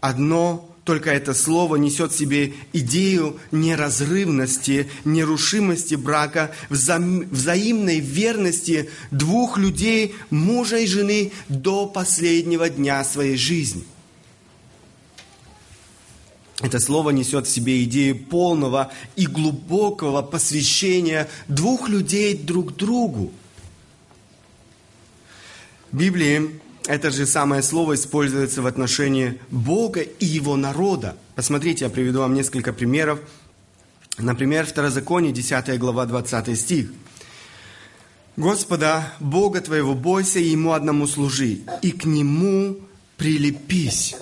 одно 0.00 0.64
только 0.82 1.10
это 1.10 1.32
слово 1.32 1.76
несет 1.76 2.12
в 2.12 2.18
себе 2.18 2.54
идею 2.72 3.38
неразрывности, 3.52 4.90
нерушимости 5.04 5.94
брака, 5.94 6.50
взаимной 6.70 8.00
верности 8.00 8.90
двух 9.12 9.58
людей, 9.58 10.16
мужа 10.30 10.78
и 10.78 10.86
жены, 10.86 11.30
до 11.48 11.86
последнего 11.86 12.68
дня 12.68 13.04
своей 13.04 13.36
жизни– 13.36 13.84
это 16.60 16.80
слово 16.80 17.10
несет 17.10 17.46
в 17.46 17.50
себе 17.50 17.84
идею 17.84 18.18
полного 18.18 18.90
и 19.14 19.26
глубокого 19.26 20.22
посвящения 20.22 21.28
двух 21.46 21.88
людей 21.88 22.36
друг 22.36 22.74
другу. 22.76 23.32
В 25.92 25.96
Библии 25.96 26.60
это 26.86 27.10
же 27.12 27.26
самое 27.26 27.62
слово 27.62 27.94
используется 27.94 28.60
в 28.60 28.66
отношении 28.66 29.40
Бога 29.50 30.00
и 30.00 30.24
Его 30.24 30.56
народа. 30.56 31.16
Посмотрите, 31.36 31.84
я 31.84 31.90
приведу 31.90 32.20
вам 32.20 32.34
несколько 32.34 32.72
примеров. 32.72 33.20
Например, 34.18 34.66
Второзаконие, 34.66 35.32
10 35.32 35.78
глава, 35.78 36.06
20 36.06 36.58
стих. 36.58 36.90
«Господа, 38.36 39.12
Бога 39.20 39.60
твоего 39.60 39.94
бойся, 39.94 40.38
и 40.38 40.48
Ему 40.48 40.72
одному 40.72 41.06
служи, 41.06 41.60
и 41.82 41.92
к 41.92 42.04
Нему 42.04 42.78
прилепись». 43.16 44.16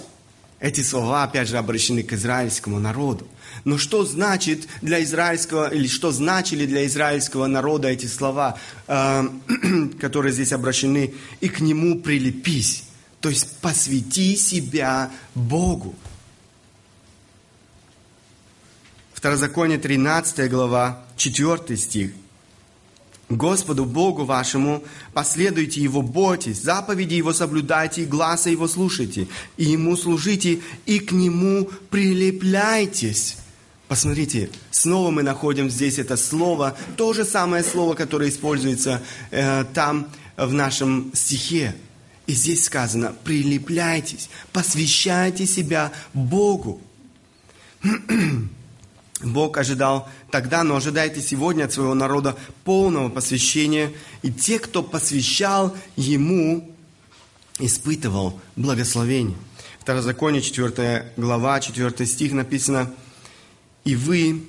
Эти 0.59 0.81
слова, 0.81 1.25
опять 1.25 1.49
же, 1.49 1.59
обращены 1.59 2.03
к 2.03 2.15
израильскому 2.15 2.79
народу. 2.79 3.27
Но 3.65 3.77
что 3.77 4.05
значит 4.05 4.67
для 4.81 5.03
израильского, 5.03 5.69
или 5.69 5.87
что 5.87 6.13
значили 6.13 6.65
для 6.65 6.87
израильского 6.87 7.47
народа 7.47 7.89
эти 7.89 8.07
слова, 8.07 8.59
э, 8.87 9.29
которые 10.01 10.33
здесь 10.33 10.53
обращены, 10.53 11.15
и 11.41 11.49
к 11.49 11.61
нему 11.61 12.01
прилепись? 12.01 12.85
То 13.21 13.29
есть 13.29 13.59
посвяти 13.59 14.37
себя 14.37 15.11
Богу. 15.35 15.95
Второзаконие 19.13 19.79
13 19.79 20.51
глава, 20.51 21.05
4 21.17 21.77
стих. 21.77 22.13
Господу 23.29 23.85
Богу 23.85 24.25
вашему 24.25 24.85
последуйте 25.13 25.81
Его, 25.81 26.01
бойтесь, 26.01 26.63
заповеди 26.63 27.15
Его 27.15 27.33
соблюдайте, 27.33 28.03
и 28.03 28.07
глаза 28.07 28.51
Его 28.51 28.69
слушайте, 28.69 29.27
и 29.57 29.65
Ему 29.65 29.97
служите, 29.97 30.61
и 30.87 31.01
к 31.01 31.11
Нему 31.11 31.69
прилепляйтесь. 31.91 33.39
Посмотрите, 33.89 34.51
снова 34.71 35.11
мы 35.11 35.23
находим 35.23 35.71
здесь 35.71 35.99
это 35.99 36.17
слово, 36.17 36.77
то 36.97 37.13
же 37.13 37.25
самое 37.25 37.65
слово, 37.65 37.95
которое 37.95 38.31
используется 38.31 39.03
э, 39.31 39.65
там 39.75 40.09
в 40.37 40.53
нашем 40.53 41.11
стихе. 41.15 41.75
И 42.27 42.33
здесь 42.33 42.65
сказано, 42.65 43.15
прилепляйтесь, 43.25 44.29
посвящайте 44.53 45.47
себя 45.47 45.93
Богу. 46.15 46.81
Бог 49.23 49.57
ожидал 49.57 50.09
тогда, 50.31 50.63
но 50.63 50.77
ожидает 50.77 51.17
и 51.17 51.23
сегодня 51.23 51.65
от 51.65 51.73
своего 51.73 51.95
народа 51.95 52.37
полного 52.65 53.09
посвящения. 53.09 53.93
И 54.23 54.31
те, 54.31 54.59
кто 54.59 54.83
посвящал 54.83 55.75
Ему, 55.97 56.71
испытывал 57.59 58.39
благословение. 58.57 59.37
Второзаконие, 59.81 60.43
4 60.43 61.13
глава, 61.17 61.61
4 61.61 62.07
стих 62.07 62.33
написано, 62.33 62.93
«И 63.85 63.97
вы, 63.97 64.43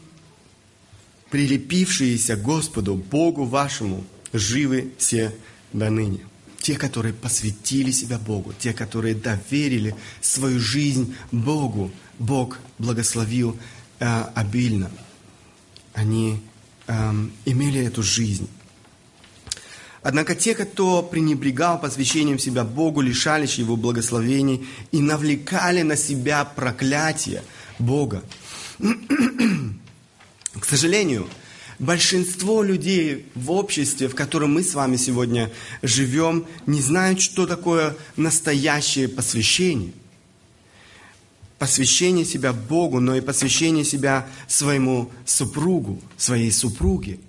прилепившиеся 1.30 2.36
Господу, 2.36 2.96
Богу 2.96 3.46
вашему, 3.46 4.04
живы 4.34 4.92
все 4.98 5.34
до 5.72 5.90
ныне». 5.90 6.20
Те, 6.60 6.76
которые 6.76 7.14
посвятили 7.14 7.92
себя 7.92 8.18
Богу, 8.18 8.54
те, 8.60 8.74
которые 8.74 9.16
доверили 9.16 9.96
свою 10.20 10.60
жизнь 10.60 11.16
Богу, 11.32 11.92
Бог 12.20 12.58
благословил 12.80 13.58
э, 14.00 14.24
обильно. 14.36 14.90
Они 15.94 16.42
э, 16.88 17.14
имели 17.46 17.86
эту 17.86 18.04
жизнь. 18.04 18.50
Однако 20.04 20.36
те, 20.36 20.56
кто 20.56 21.04
пренебрегал 21.04 21.80
посвящением 21.82 22.40
себя 22.40 22.64
Богу, 22.64 23.02
лишались 23.02 23.56
Его 23.56 23.76
благословений 23.76 24.68
и 24.92 25.02
навлекали 25.02 25.82
на 25.82 25.98
себя 25.98 26.46
проклятие 26.46 27.44
Бога. 27.78 28.24
К 28.78 30.66
сожалению, 30.66 31.28
большинство 31.80 32.64
людей 32.64 33.26
в 33.36 33.52
обществе, 33.52 34.08
в 34.08 34.16
котором 34.16 34.54
мы 34.54 34.64
с 34.64 34.76
вами 34.76 34.96
сегодня 34.96 35.52
живем, 35.82 36.46
не 36.66 36.82
знают, 36.82 37.20
что 37.20 37.46
такое 37.46 37.96
настоящее 38.16 39.10
посвящение– 39.10 39.92
посвящение 41.60 42.26
себя 42.26 42.54
Богу, 42.54 43.00
но 43.00 43.16
и 43.16 43.22
посвящение 43.22 43.84
себя 43.84 44.28
своему 44.48 45.12
супругу, 45.26 46.02
своей 46.18 46.52
супруге. 46.52 47.20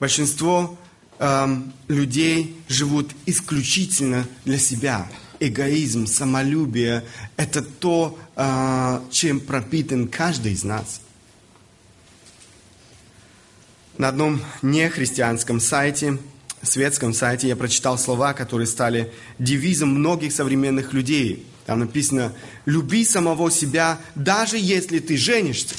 Большинство 0.00 0.76
эм, 1.18 1.72
людей 1.88 2.56
живут 2.68 3.12
исключительно 3.24 4.26
для 4.44 4.58
себя. 4.58 5.08
Эгоизм, 5.38 6.06
самолюбие– 6.06 7.04
это 7.36 7.62
то, 7.62 8.18
э, 8.36 9.00
чем 9.10 9.40
пропитан 9.40 10.08
каждый 10.08 10.52
из 10.52 10.64
нас. 10.64 11.00
На 13.98 14.08
одном 14.08 14.40
нехристианском 14.60 15.60
сайте, 15.60 16.18
светском 16.62 17.14
сайте, 17.14 17.48
я 17.48 17.56
прочитал 17.56 17.98
слова, 17.98 18.34
которые 18.34 18.66
стали 18.66 19.12
девизом 19.38 19.90
многих 19.90 20.32
современных 20.32 20.92
людей– 20.92 21.46
там 21.66 21.80
написано, 21.80 22.32
люби 22.64 23.04
самого 23.04 23.50
себя, 23.50 23.98
даже 24.14 24.56
если 24.56 25.00
ты 25.00 25.16
женишься. 25.16 25.74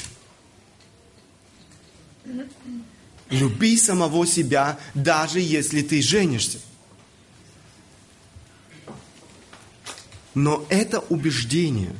Люби 3.30 3.76
самого 3.78 4.26
себя, 4.26 4.78
даже 4.94 5.40
если 5.40 5.80
ты 5.80 6.02
женишься. 6.02 6.58
Но 10.34 10.66
это 10.68 11.00
убеждение, 11.08 11.94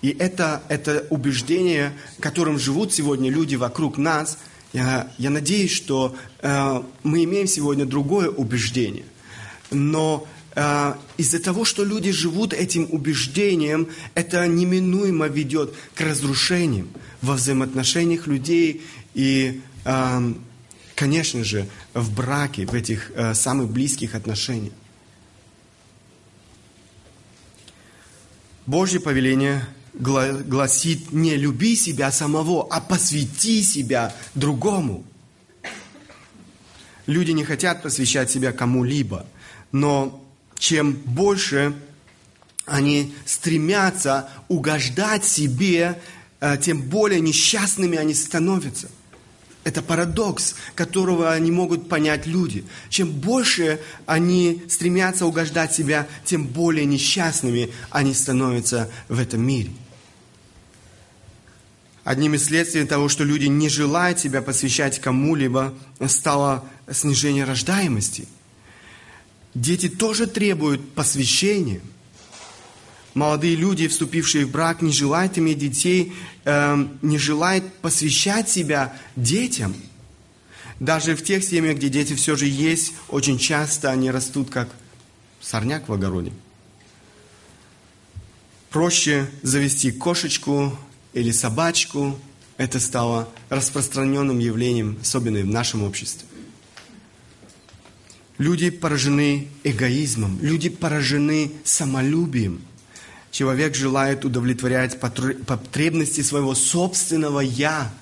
и 0.00 0.08
это, 0.18 0.62
это 0.68 1.06
убеждение, 1.10 1.92
которым 2.20 2.58
живут 2.58 2.94
сегодня 2.94 3.30
люди 3.30 3.54
вокруг 3.54 3.98
нас, 3.98 4.38
я, 4.72 5.12
я 5.18 5.28
надеюсь, 5.28 5.72
что 5.72 6.16
э, 6.40 6.82
мы 7.02 7.24
имеем 7.24 7.46
сегодня 7.46 7.84
другое 7.84 8.30
убеждение. 8.30 9.04
Но 9.70 10.26
Э, 10.56 10.94
из-за 11.18 11.38
того, 11.38 11.66
что 11.66 11.84
люди 11.84 12.10
живут 12.10 12.54
этим 12.54 12.88
убеждением, 12.90 13.88
это 14.14 14.46
неминуемо 14.48 15.26
ведет 15.26 15.74
к 15.94 16.00
разрушениям 16.00 16.88
во 17.20 17.34
взаимоотношениях 17.34 18.26
людей 18.26 18.82
и, 19.12 19.60
эм, 19.84 20.42
конечно 20.94 21.44
же, 21.44 21.68
в 21.92 22.14
браке, 22.14 22.64
в 22.64 22.72
этих 22.72 23.12
э, 23.14 23.34
самых 23.34 23.68
близких 23.68 24.14
отношениях. 24.14 24.72
Божье 28.64 28.98
повеление 28.98 29.62
гласит 29.92 31.12
не 31.12 31.36
люби 31.36 31.76
себя 31.76 32.10
самого, 32.10 32.66
а 32.70 32.80
посвяти 32.80 33.62
себя 33.62 34.14
другому. 34.34 35.04
Люди 37.06 37.32
не 37.32 37.44
хотят 37.44 37.82
посвящать 37.82 38.30
себя 38.30 38.52
кому-либо, 38.52 39.26
но 39.70 40.22
чем 40.58 40.92
больше 40.92 41.74
они 42.64 43.14
стремятся 43.24 44.28
угождать 44.48 45.24
себе, 45.24 46.00
э, 46.40 46.56
тем 46.60 46.82
более 46.82 47.20
несчастными 47.20 47.96
они 47.96 48.14
становятся. 48.14 48.88
Это 49.64 49.82
парадокс, 49.82 50.54
которого 50.76 51.36
не 51.40 51.50
могут 51.50 51.88
понять 51.88 52.26
люди. 52.26 52.64
Чем 52.88 53.10
больше 53.10 53.80
они 54.06 54.62
стремятся 54.68 55.26
угождать 55.26 55.74
себя, 55.74 56.06
тем 56.24 56.46
более 56.46 56.84
несчастными 56.84 57.72
они 57.90 58.14
становятся 58.14 58.88
в 59.08 59.18
этом 59.18 59.44
мире. 59.44 59.72
Одним 62.04 62.34
из 62.34 62.44
следствий 62.44 62.84
того, 62.84 63.08
что 63.08 63.24
люди 63.24 63.46
не 63.46 63.68
желают 63.68 64.20
себя 64.20 64.40
посвящать 64.40 65.00
кому-либо, 65.00 65.74
стало 66.06 66.64
снижение 66.88 67.42
рождаемости. 67.42 68.28
Дети 69.56 69.88
тоже 69.88 70.26
требуют 70.26 70.92
посвящения– 70.94 71.80
молодые 73.16 73.56
люди, 73.56 73.88
вступившие 73.88 74.44
в 74.44 74.50
брак, 74.50 74.82
не 74.82 74.92
желают 74.92 75.38
иметь 75.38 75.58
детей, 75.58 76.12
э, 76.44 76.86
не 77.00 77.18
желают 77.18 77.64
посвящать 77.78 78.48
себя 78.48 78.94
детям. 79.16 79.74
Даже 80.78 81.16
в 81.16 81.24
тех 81.24 81.42
семьях, 81.42 81.78
где 81.78 81.88
дети 81.88 82.14
все 82.14 82.36
же 82.36 82.46
есть, 82.46 82.92
очень 83.08 83.38
часто 83.38 83.90
они 83.90 84.10
растут 84.10 84.50
как 84.50 84.68
сорняк 85.40 85.88
в 85.88 85.92
огороде. 85.94 86.30
Проще 88.68 89.30
завести 89.42 89.90
кошечку 89.90 90.78
или 91.14 91.30
собачку. 91.30 92.18
Это 92.58 92.78
стало 92.78 93.30
распространенным 93.48 94.38
явлением, 94.38 94.98
особенно 95.00 95.40
в 95.40 95.46
нашем 95.46 95.82
обществе. 95.82 96.28
Люди 98.38 98.70
поражены 98.70 99.48
эгоизмом, 99.64 100.38
люди 100.42 100.68
поражены 100.68 101.52
самолюбием– 101.64 102.60
Человек 103.36 103.74
желает 103.74 104.24
удовлетворять 104.24 104.98
потребности 104.98 106.22
своего 106.22 106.54
собственного 106.54 107.40
«я». 107.40 107.92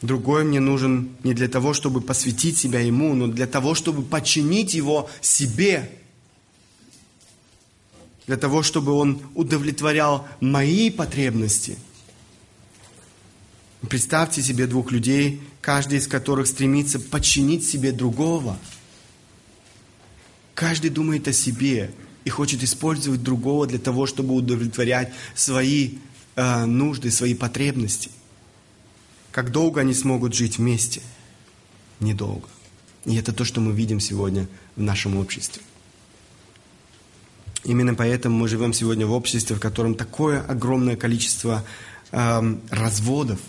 Другой 0.00 0.42
мне 0.42 0.58
нужен 0.58 1.12
не 1.22 1.32
для 1.32 1.46
того, 1.46 1.72
чтобы 1.72 2.00
посвятить 2.00 2.58
себя 2.58 2.80
ему, 2.80 3.14
но 3.14 3.28
для 3.28 3.46
того, 3.46 3.76
чтобы 3.76 4.02
подчинить 4.02 4.74
его 4.74 5.08
себе. 5.20 5.96
Для 8.26 8.36
того, 8.36 8.64
чтобы 8.64 8.90
он 8.90 9.22
удовлетворял 9.36 10.26
мои 10.40 10.90
потребности. 10.90 11.78
Представьте 13.88 14.42
себе 14.42 14.66
двух 14.66 14.90
людей, 14.90 15.40
каждый 15.62 15.98
из 15.98 16.06
которых 16.06 16.46
стремится 16.46 17.00
подчинить 17.00 17.66
себе 17.66 17.92
другого. 17.92 18.58
Каждый 20.54 20.90
думает 20.90 21.26
о 21.28 21.32
себе, 21.32 21.90
и 22.24 22.30
хочет 22.30 22.62
использовать 22.62 23.22
другого 23.22 23.66
для 23.66 23.78
того, 23.78 24.06
чтобы 24.06 24.34
удовлетворять 24.34 25.12
свои 25.34 25.98
э, 26.36 26.64
нужды, 26.64 27.10
свои 27.10 27.34
потребности. 27.34 28.10
Как 29.32 29.50
долго 29.50 29.80
они 29.80 29.94
смогут 29.94 30.34
жить 30.34 30.58
вместе? 30.58 31.00
Недолго. 32.00 32.48
И 33.04 33.16
это 33.16 33.32
то, 33.32 33.44
что 33.44 33.60
мы 33.60 33.72
видим 33.72 33.98
сегодня 33.98 34.46
в 34.76 34.82
нашем 34.82 35.16
обществе. 35.16 35.62
Именно 37.64 37.94
поэтому 37.94 38.36
мы 38.36 38.48
живем 38.48 38.72
сегодня 38.72 39.06
в 39.06 39.12
обществе, 39.12 39.56
в 39.56 39.60
котором 39.60 39.94
такое 39.94 40.42
огромное 40.42 40.96
количество 40.96 41.64
э, 42.10 42.56
разводов. 42.70 43.40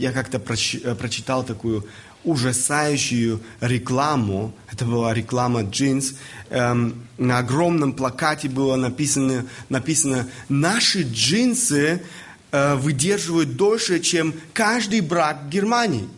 Я 0.00 0.12
как-то 0.12 0.38
э, 0.38 0.94
прочитал 0.94 1.44
такую 1.44 1.86
ужасающую 2.24 3.38
рекламу. 3.60 4.54
Это 4.72 4.86
была 4.86 5.12
реклама 5.12 5.62
джинс. 5.62 6.14
Эм, 6.48 7.06
на 7.18 7.36
огромном 7.36 7.92
плакате 7.92 8.48
было 8.48 8.76
написано, 8.76 9.46
написано 9.68 10.26
«Наши 10.48 11.02
джинсы 11.02 12.02
э, 12.50 12.74
выдерживают 12.76 13.56
дольше, 13.56 14.00
чем 14.00 14.32
каждый 14.54 15.02
брак 15.02 15.42
в 15.42 15.48
Германии». 15.50 16.08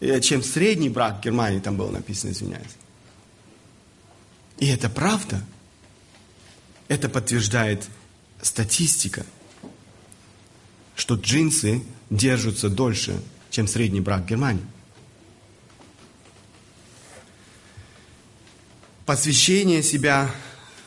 Э, 0.00 0.18
чем 0.22 0.42
средний 0.42 0.88
брак 0.88 1.18
в 1.18 1.24
Германии, 1.24 1.60
там 1.60 1.76
было 1.76 1.90
написано, 1.90 2.30
извиняюсь. 2.30 2.76
И 4.56 4.66
это 4.68 4.88
правда. 4.88 5.44
Это 6.88 7.10
подтверждает 7.10 7.86
статистика, 8.40 9.26
что 10.96 11.14
джинсы 11.14 11.82
держатся 12.10 12.68
дольше, 12.68 13.20
чем 13.50 13.68
средний 13.68 14.00
брак 14.00 14.22
в 14.22 14.26
Германии. 14.26 14.64
Посвящение 19.04 19.84
себя 19.84 20.34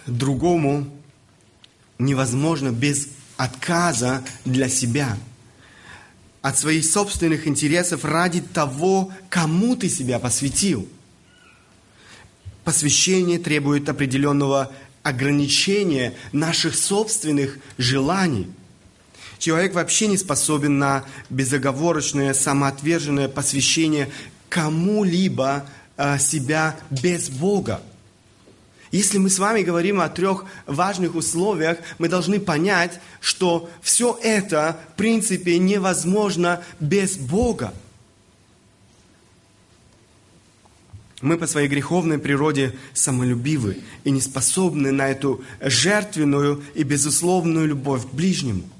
другому 0.06 0.90
невозможно 2.00 2.72
без 2.72 3.08
отказа 3.38 4.26
для 4.44 4.68
себя, 4.68 5.18
от 6.42 6.58
своих 6.58 6.86
собственных 6.86 7.48
интересов 7.48 8.04
ради 8.04 8.42
того, 8.42 9.12
кому 9.30 9.76
ты 9.76 9.90
себя 9.90 10.20
посвятил. 10.20 10.88
Посвящение 12.64 13.40
требует 13.40 13.88
определенного 13.88 14.72
ограничения 15.04 16.16
наших 16.34 16.76
собственных 16.76 17.60
желаний– 17.78 18.48
Человек 19.40 19.74
вообще 19.74 20.08
не 20.08 20.18
способен 20.18 20.80
на 20.80 21.06
безоговорочное, 21.30 22.34
самоотверженное 22.34 23.30
посвящение 23.30 24.12
кому-либо 24.50 25.66
э, 25.96 26.20
себя 26.20 26.78
без 26.90 27.30
Бога. 27.30 27.82
Если 28.92 29.18
мы 29.18 29.30
с 29.30 29.40
вами 29.40 29.62
говорим 29.62 30.02
о 30.02 30.10
трех 30.10 30.44
важных 30.66 31.16
условиях, 31.16 31.78
мы 32.00 32.10
должны 32.10 32.40
понять, 32.42 33.00
что 33.22 33.70
все 33.82 34.20
это, 34.22 34.78
в 34.94 34.98
принципе, 34.98 35.58
невозможно 35.58 36.62
без 36.82 37.16
Бога. 37.16 37.74
Мы 41.22 41.38
по 41.38 41.48
своей 41.48 41.70
греховной 41.70 42.18
природе 42.18 42.76
самолюбивы 42.94 43.78
и 44.04 44.12
не 44.12 44.20
способны 44.20 44.92
на 44.92 45.08
эту 45.10 45.44
жертвенную 45.62 46.62
и 46.76 46.84
безусловную 46.84 47.68
любовь 47.68 48.06
к 48.06 48.14
ближнему– 48.14 48.64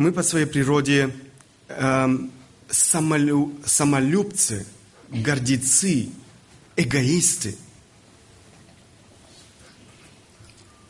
мы 0.00 0.12
по 0.12 0.22
своей 0.22 0.46
природе 0.46 1.14
э, 1.68 2.18
самолю, 2.70 3.52
самолюбцы, 3.66 4.66
гордецы, 5.10 6.08
эгоисты, 6.74 7.58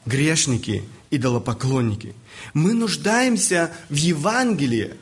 грешники, 0.07 0.85
идолопоклонники. 1.11 2.15
Мы 2.55 2.73
нуждаемся 2.73 3.73
в 3.89 3.97
Евангелии, 3.97 4.95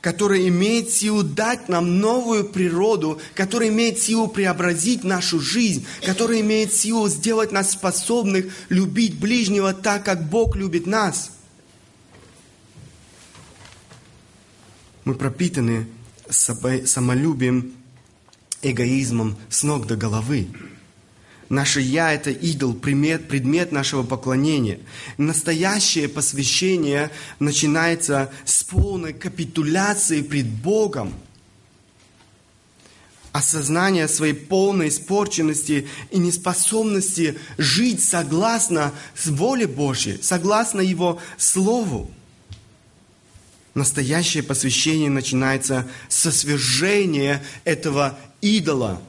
которое 0.00 0.48
имеет 0.48 0.90
силу 0.90 1.22
дать 1.22 1.68
нам 1.68 2.00
новую 2.00 2.48
природу, 2.48 3.20
которое 3.34 3.68
имеет 3.68 4.00
силу 4.00 4.26
преобразить 4.26 5.04
нашу 5.04 5.38
жизнь, 5.38 5.86
которое 6.04 6.40
имеет 6.40 6.74
силу 6.74 7.08
сделать 7.08 7.52
нас 7.52 7.70
способных 7.70 8.46
любить 8.68 9.16
ближнего 9.20 9.74
так, 9.74 10.04
как 10.04 10.28
Бог 10.28 10.56
любит 10.56 10.88
нас– 10.88 11.30
Мы 15.08 15.14
пропитаны 15.14 15.86
самолюбием, 16.28 17.72
эгоизмом 18.60 19.38
с 19.48 19.62
ног 19.62 19.86
до 19.86 19.96
головы. 19.96 20.48
Наше 21.48 21.80
«я»– 21.80 22.12
это 22.12 22.28
идол, 22.28 22.74
предмет, 22.74 23.26
предмет 23.26 23.72
нашего 23.72 24.02
поклонения. 24.02 24.80
Настоящее 25.16 26.10
посвящение 26.10 27.10
начинается 27.38 28.30
с 28.44 28.62
полной 28.64 29.14
капитуляции 29.14 30.20
пред 30.20 30.46
Богом. 30.46 31.14
Осознание 33.32 34.08
своей 34.08 34.34
полной 34.34 34.88
испорченности 34.88 35.88
и 36.10 36.18
неспособности 36.18 37.38
жить 37.56 38.04
согласно 38.04 38.92
с 39.14 39.28
воле 39.28 39.66
Божьей, 39.66 40.18
согласно 40.20 40.82
Его 40.82 41.18
Слову. 41.38 42.10
Настоящее 43.78 44.42
посвящение 44.42 45.08
начинается 45.08 45.86
со 46.08 46.32
свержения 46.32 47.40
этого 47.62 48.18
идола, 48.40 49.00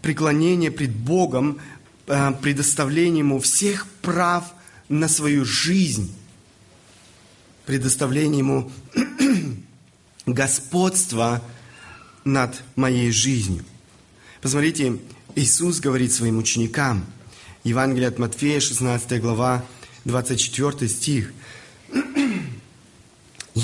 преклонения 0.00 0.72
пред 0.72 0.90
Богом, 0.90 1.60
э, 2.08 2.32
предоставления 2.42 3.20
Ему 3.20 3.38
всех 3.38 3.86
прав 4.02 4.52
на 4.88 5.06
свою 5.06 5.44
жизнь, 5.44 6.12
предоставления 7.64 8.38
Ему 8.38 8.72
господства 10.26 11.40
над 12.24 12.64
моей 12.74 13.12
жизнью. 13.12 13.64
Посмотрите, 14.40 14.98
Иисус 15.36 15.78
говорит 15.78 16.12
своим 16.12 16.38
ученикам, 16.38 17.06
Евангелие 17.62 18.08
от 18.08 18.18
Матфея, 18.18 18.58
16 18.58 19.20
глава, 19.20 19.64
24 20.04 20.88
стих. 20.88 21.32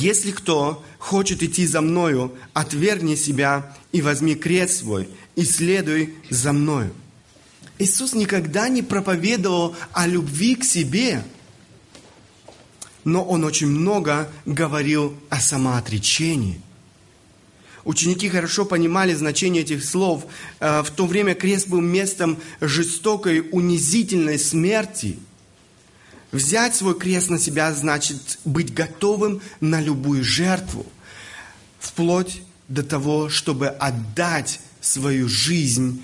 «Если 0.00 0.30
кто 0.30 0.84
хочет 0.98 1.42
идти 1.42 1.66
за 1.66 1.80
Мною, 1.80 2.32
отвергни 2.52 3.14
себя 3.14 3.74
и 3.92 4.02
возьми 4.02 4.34
крест 4.34 4.80
свой, 4.80 5.08
и 5.36 5.44
следуй 5.44 6.14
за 6.30 6.52
Мною». 6.52 6.92
Иисус 7.78 8.14
никогда 8.14 8.68
не 8.68 8.82
проповедовал 8.82 9.76
о 9.92 10.06
любви 10.06 10.56
к 10.56 10.64
себе, 10.64 11.24
но 13.04 13.24
Он 13.24 13.44
очень 13.44 13.68
много 13.68 14.28
говорил 14.44 15.14
о 15.28 15.40
самоотречении. 15.40 16.60
Ученики 17.84 18.28
хорошо 18.28 18.66
понимали 18.66 19.14
значение 19.14 19.62
этих 19.62 19.82
слов. 19.82 20.26
Э, 20.60 20.82
в 20.82 20.90
то 20.90 21.06
время 21.06 21.34
крест 21.34 21.68
был 21.68 21.80
местом 21.80 22.38
жестокой, 22.60 23.48
унизительной 23.50 24.38
смерти. 24.38 25.18
Взять 26.30 26.74
свой 26.74 26.98
крест 26.98 27.30
на 27.30 27.38
себя 27.38 27.72
значит 27.72 28.38
быть 28.44 28.74
готовым 28.74 29.40
на 29.60 29.80
любую 29.80 30.22
жертву, 30.22 30.84
вплоть 31.78 32.42
до 32.68 32.82
того, 32.82 33.30
чтобы 33.30 33.68
отдать 33.68 34.60
свою 34.80 35.28
жизнь 35.28 36.02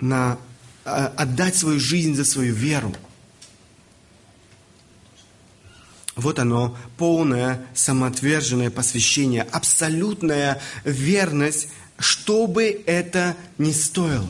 на 0.00 0.38
э, 0.84 0.90
отдать 1.16 1.56
свою 1.56 1.78
жизнь 1.78 2.14
за 2.14 2.24
свою 2.24 2.52
веру. 2.54 2.94
Вот 6.16 6.40
оно, 6.40 6.76
полное 6.96 7.64
самоотверженное 7.74 8.70
посвящение, 8.70 9.42
абсолютная 9.42 10.60
верность, 10.82 11.68
что 11.96 12.48
бы 12.48 12.82
это 12.86 13.36
ни 13.56 13.70
стоило. 13.70 14.28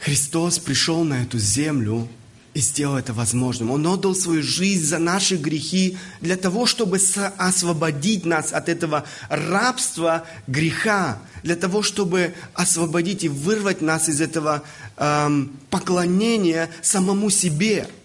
Христос 0.00 0.58
пришел 0.58 1.04
на 1.04 1.22
эту 1.22 1.38
землю 1.38 2.08
и 2.54 2.60
сделал 2.60 2.96
это 2.96 3.12
возможным. 3.12 3.70
Он 3.70 3.86
отдал 3.86 4.14
свою 4.14 4.42
жизнь 4.42 4.84
за 4.84 4.98
наши 4.98 5.36
грехи 5.36 5.96
для 6.20 6.36
того, 6.36 6.66
чтобы 6.66 6.98
освободить 7.36 8.26
нас 8.26 8.52
от 8.52 8.68
этого 8.68 9.04
рабства 9.28 10.26
греха, 10.46 11.18
для 11.42 11.54
того, 11.54 11.82
чтобы 11.82 12.34
освободить 12.54 13.24
и 13.24 13.28
вырвать 13.28 13.82
нас 13.82 14.08
из 14.08 14.20
этого 14.20 14.64
эм, 14.96 15.52
поклонения 15.70 16.70
самому 16.82 17.30
себе– 17.30 17.88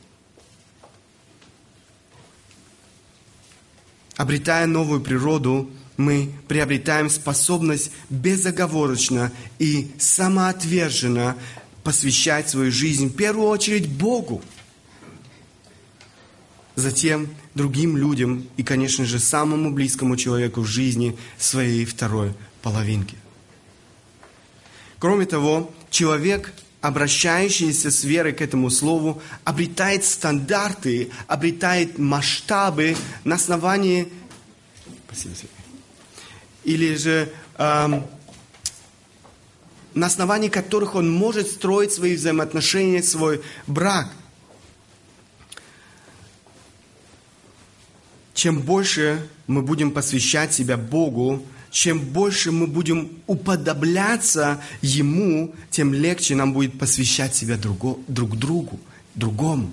Обретая 4.17 4.65
новую 4.65 5.01
природу, 5.01 5.69
мы 5.97 6.31
приобретаем 6.47 7.09
способность 7.09 7.91
безоговорочно 8.09 9.31
и 9.59 9.91
самоотверженно 9.97 11.35
посвящать 11.85 12.49
свою 12.49 12.71
жизнь 12.71 13.09
в 13.09 13.15
первую 13.15 13.47
очередь 13.47 13.87
Богу, 13.87 14.41
затем 16.75 17.29
другим 17.53 17.95
людям 17.95 18.47
и, 18.57 18.63
конечно 18.63 19.05
же, 19.05 19.19
самому 19.19 19.71
близкому 19.71 20.17
человеку 20.17 20.61
в 20.61 20.65
жизни 20.65 21.15
своей 21.37 21.85
второй 21.85 22.33
половинки. 22.63 23.15
Кроме 24.97 25.27
того, 25.27 25.71
человек 25.91 26.53
обращающийся 26.81 27.89
с 27.89 28.03
верой 28.03 28.33
к 28.33 28.41
этому 28.41 28.69
слову, 28.69 29.21
обретает 29.43 30.05
стандарты, 30.05 31.09
обретает 31.27 31.97
масштабы 31.97 32.95
на 33.23 33.35
основании 33.35 34.07
или 36.63 36.95
же 36.95 37.31
эм, 37.57 38.03
на 39.95 40.07
основании 40.07 40.49
которых 40.49 40.93
он 40.95 41.09
может 41.09 41.47
строить 41.47 41.91
свои 41.91 42.15
взаимоотношения, 42.15 43.01
свой 43.01 43.41
брак. 43.65 44.11
Чем 48.33 48.61
больше 48.61 49.27
мы 49.47 49.61
будем 49.61 49.91
посвящать 49.91 50.53
себя 50.53 50.75
Богу, 50.75 51.45
чем 51.71 51.99
больше 51.99 52.51
мы 52.51 52.67
будем 52.67 53.09
уподобляться 53.25 54.61
Ему, 54.81 55.55
тем 55.71 55.93
легче 55.93 56.35
нам 56.35 56.51
будет 56.51 56.77
посвящать 56.77 57.33
себя 57.33 57.55
друго, 57.57 57.97
друг 58.09 58.37
другу, 58.37 58.79
другому. 59.15 59.71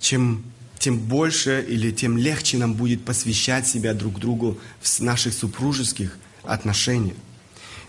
Чем, 0.00 0.42
тем 0.80 0.98
больше 0.98 1.64
или 1.68 1.92
тем 1.92 2.18
легче 2.18 2.58
нам 2.58 2.74
будет 2.74 3.04
посвящать 3.04 3.68
себя 3.68 3.94
друг 3.94 4.18
другу 4.18 4.58
в 4.80 5.00
наших 5.00 5.34
супружеских 5.34 6.08
отношениях. 6.08 6.29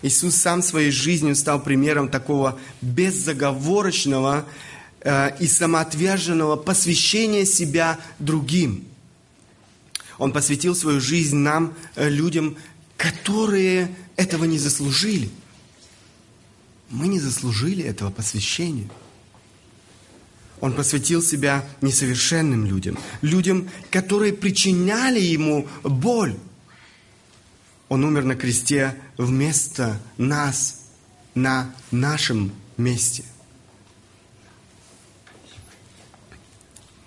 Иисус 0.02 0.34
сам 0.34 0.62
своей 0.62 0.90
жизнью 0.90 1.36
стал 1.36 1.62
примером 1.62 2.08
такого 2.08 2.58
беззаговорочного 2.80 4.44
э, 5.00 5.36
и 5.38 5.46
самоотверженного 5.46 6.56
посвящения 6.56 7.44
себя 7.44 7.98
другим– 8.18 8.84
он 10.22 10.32
посвятил 10.32 10.76
свою 10.76 11.00
жизнь 11.00 11.36
нам, 11.36 11.74
э, 11.96 12.08
людям, 12.08 12.56
которые 12.96 13.92
этого 14.14 14.44
не 14.44 14.56
заслужили. 14.56 15.30
Мы 16.90 17.08
не 17.08 17.18
заслужили 17.18 17.82
этого 17.82 18.12
посвящения. 18.12 18.88
Он 20.60 20.74
посвятил 20.74 21.22
себя 21.22 21.64
несовершенным 21.80 22.66
людям, 22.66 22.96
людям, 23.20 23.68
которые 23.90 24.32
причиняли 24.32 25.18
ему 25.18 25.66
боль. 25.82 26.36
Он 27.92 28.04
умер 28.04 28.24
на 28.24 28.36
кресте 28.36 28.96
вместо 29.18 30.00
нас, 30.16 30.80
на 31.34 31.74
нашем 31.90 32.50
месте. 32.78 33.22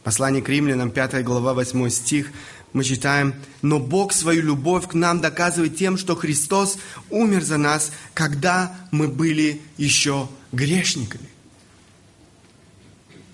Послание 0.03 0.43
к 0.43 0.49
римлянам, 0.49 0.91
5 0.91 1.23
глава, 1.23 1.55
8 1.55 1.89
стих– 1.89 2.31
мы 2.73 2.83
читаем, 2.83 3.33
но 3.63 3.79
Бог 3.79 4.13
свою 4.13 4.43
любовь 4.43 4.87
к 4.87 4.93
нам 4.93 5.21
доказывает 5.21 5.75
тем, 5.75 5.97
что 5.97 6.15
Христос 6.15 6.77
умер 7.09 7.41
за 7.43 7.57
нас, 7.57 7.91
когда 8.13 8.75
мы 8.91 9.07
были 9.07 9.61
еще 9.77 10.27
грешниками. 10.51 11.29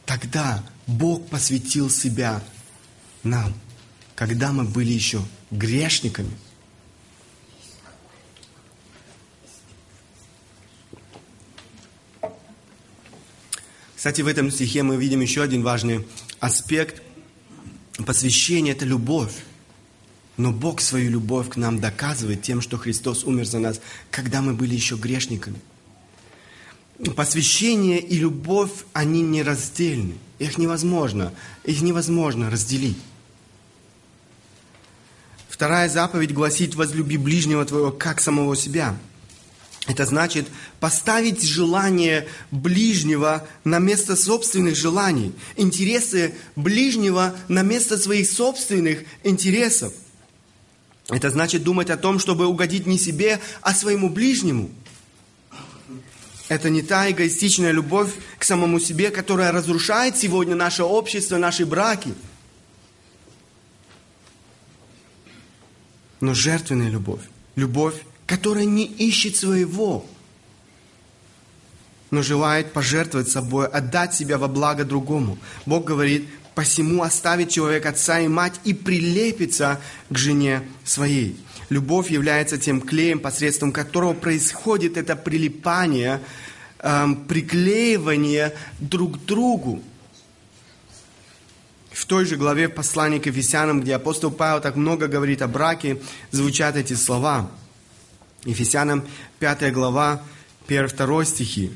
Тогда 0.06 0.64
Бог 0.86 1.28
посвятил 1.28 1.90
себя 1.90 2.42
нам, 3.24 3.54
когда 4.16 4.54
мы 4.54 4.64
были 4.64 4.92
еще 4.94 5.22
грешниками. 5.50 6.32
Кстати, 14.02 14.22
в 14.22 14.28
этом 14.28 14.50
стихе 14.50 14.82
мы 14.82 14.96
видим 14.96 15.22
еще 15.22 15.44
один 15.44 15.62
важный 15.62 16.08
аспект– 16.40 17.04
Посвящение– 18.06 18.74
это 18.76 18.84
любовь. 18.84 19.34
Но 20.38 20.52
Бог 20.52 20.82
свою 20.82 21.12
любовь 21.12 21.50
к 21.50 21.56
нам 21.56 21.80
доказывает 21.80 22.42
тем, 22.42 22.62
что 22.62 22.78
Христос 22.78 23.26
умер 23.26 23.46
за 23.46 23.60
нас, 23.60 23.80
когда 24.10 24.42
мы 24.42 24.54
были 24.54 24.74
еще 24.74 24.96
грешниками. 24.96 25.60
Посвящение 27.16 28.00
и 28.00 28.18
любовь, 28.18 28.72
они 28.94 29.22
нераздельны. 29.22 30.16
Их 30.40 30.58
невозможно, 30.58 31.32
их 31.64 31.82
невозможно 31.82 32.50
разделить. 32.50 32.98
Вторая 35.48 35.90
заповедь 35.90 36.34
гласит 36.34 36.74
«возлюби 36.74 37.18
ближнего 37.18 37.64
твоего, 37.66 37.92
как 37.92 38.20
самого 38.20 38.56
себя». 38.56 38.98
Это 39.88 40.06
значит 40.06 40.48
поставить 40.80 41.42
желание 41.42 42.28
ближнего 42.52 43.48
на 43.64 43.80
место 43.80 44.16
собственных 44.16 44.76
желаний, 44.76 45.34
интересы 45.56 46.36
ближнего 46.56 47.36
на 47.48 47.64
место 47.64 47.98
своих 47.98 48.30
собственных 48.30 49.00
интересов. 49.24 49.94
Это 51.10 51.32
значит 51.32 51.64
думать 51.64 51.90
о 51.90 51.98
том, 51.98 52.20
чтобы 52.20 52.46
угодить 52.46 52.86
не 52.86 53.00
себе, 53.00 53.42
а 53.62 53.74
своему 53.74 54.10
ближнему. 54.10 54.70
Это 56.48 56.70
не 56.70 56.84
та 56.84 57.10
эгоистичная 57.10 57.72
любовь 57.72 58.12
к 58.38 58.44
самому 58.44 58.80
себе, 58.80 59.10
которая 59.10 59.52
разрушает 59.52 60.16
сегодня 60.16 60.54
наше 60.54 60.84
общество, 60.84 61.38
наши 61.38 61.66
браки. 61.66 62.14
Но 66.20 66.36
жертвенная 66.36 66.90
любовь, 66.90 67.22
любовь, 67.56 67.96
которая 68.32 68.64
не 68.64 68.86
ищет 68.86 69.36
своего, 69.36 70.06
но 72.12 72.22
желает 72.22 72.72
пожертвовать 72.72 73.28
собой, 73.28 73.68
отдать 73.68 74.14
себя 74.14 74.38
во 74.38 74.48
благо 74.48 74.86
другому. 74.86 75.38
Бог 75.66 75.84
говорит, 75.84 76.30
посему 76.56 77.04
оставит 77.04 77.50
человек 77.50 77.86
отца 77.86 78.22
и 78.22 78.30
мать 78.30 78.54
и 78.64 78.74
прилепится 78.74 79.82
к 80.10 80.18
жене 80.18 80.64
своей. 80.86 81.38
Любовь 81.68 82.10
является 82.10 82.58
тем 82.58 82.80
клеем, 82.80 83.20
посредством 83.20 83.74
которого 83.74 84.14
происходит 84.14 84.96
это 84.96 85.18
прилипание, 85.18 86.22
эм, 86.80 87.18
приклеивание 87.26 88.56
друг 88.80 89.18
к 89.18 89.26
другу. 89.26 89.84
В 91.92 92.06
той 92.06 92.24
же 92.24 92.38
главе 92.38 92.70
послания 92.70 93.20
к 93.20 93.26
Ефесянам, 93.26 93.82
где 93.82 93.94
апостол 93.94 94.32
Павел 94.32 94.62
так 94.62 94.78
много 94.78 95.10
говорит 95.10 95.42
о 95.42 95.50
браке, 95.50 96.02
звучат 96.32 96.78
эти 96.78 96.94
слова. 96.94 97.52
Ефесянам 98.46 99.06
5 99.40 99.72
глава, 99.72 100.24
1-2 100.68 101.26
стихи. 101.26 101.72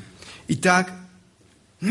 Итак, 0.48 0.92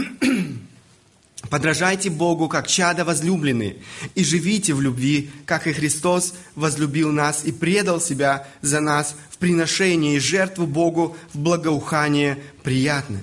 подражайте 1.51 2.11
Богу, 2.11 2.49
как 2.49 2.67
чада 2.67 3.05
возлюбленные, 3.05 3.77
и 4.17 4.25
живите 4.25 4.75
в 4.75 4.81
любви, 4.81 5.31
как 5.47 5.69
и 5.69 5.73
Христос 5.73 6.35
возлюбил 6.57 7.13
нас 7.13 7.45
и 7.45 7.53
предал 7.53 8.01
себя 8.01 8.49
за 8.63 8.81
нас 8.81 9.15
в 9.31 9.39
приношение 9.39 10.17
и 10.17 10.21
жертву 10.21 10.67
Богу 10.67 11.17
в 11.33 11.39
благоухание 11.39 12.39
приятное. 12.65 13.23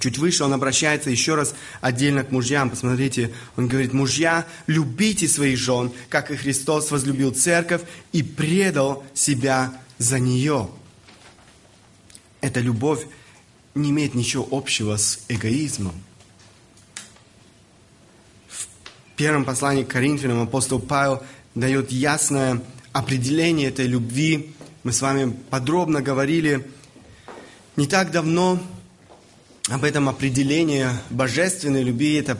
Чуть 0.00 0.18
выше 0.18 0.44
он 0.44 0.52
обращается 0.52 1.10
еще 1.10 1.34
раз 1.34 1.54
отдельно 1.80 2.24
к 2.24 2.32
мужьям. 2.32 2.70
Посмотрите, 2.70 3.32
он 3.56 3.68
говорит, 3.68 3.92
мужья, 3.92 4.46
любите 4.66 5.28
своих 5.28 5.58
жен, 5.58 5.92
как 6.08 6.30
и 6.30 6.36
Христос 6.36 6.90
возлюбил 6.90 7.32
церковь 7.32 7.82
и 8.12 8.22
предал 8.22 9.04
себя 9.14 9.72
за 9.98 10.18
нее. 10.18 10.70
Эта 12.40 12.60
любовь 12.60 13.06
не 13.74 13.90
имеет 13.90 14.14
ничего 14.14 14.46
общего 14.50 14.96
с 14.96 15.20
эгоизмом. 15.28 15.94
В 18.48 19.16
первом 19.16 19.44
послании 19.44 19.84
к 19.84 19.88
Коринфянам 19.88 20.42
апостол 20.42 20.78
Павел 20.80 21.22
дает 21.54 21.92
ясное 21.92 22.60
определение 22.92 23.68
этой 23.68 23.86
любви. 23.86 24.54
Мы 24.82 24.92
с 24.92 25.00
вами 25.00 25.34
подробно 25.50 26.02
говорили 26.02 26.68
не 27.76 27.86
так 27.86 28.10
давно 28.10 28.60
об 29.68 29.84
этом 29.84 30.08
определении 30.08 30.86
божественной 31.10 31.82
любви. 31.82 32.16
Это 32.16 32.36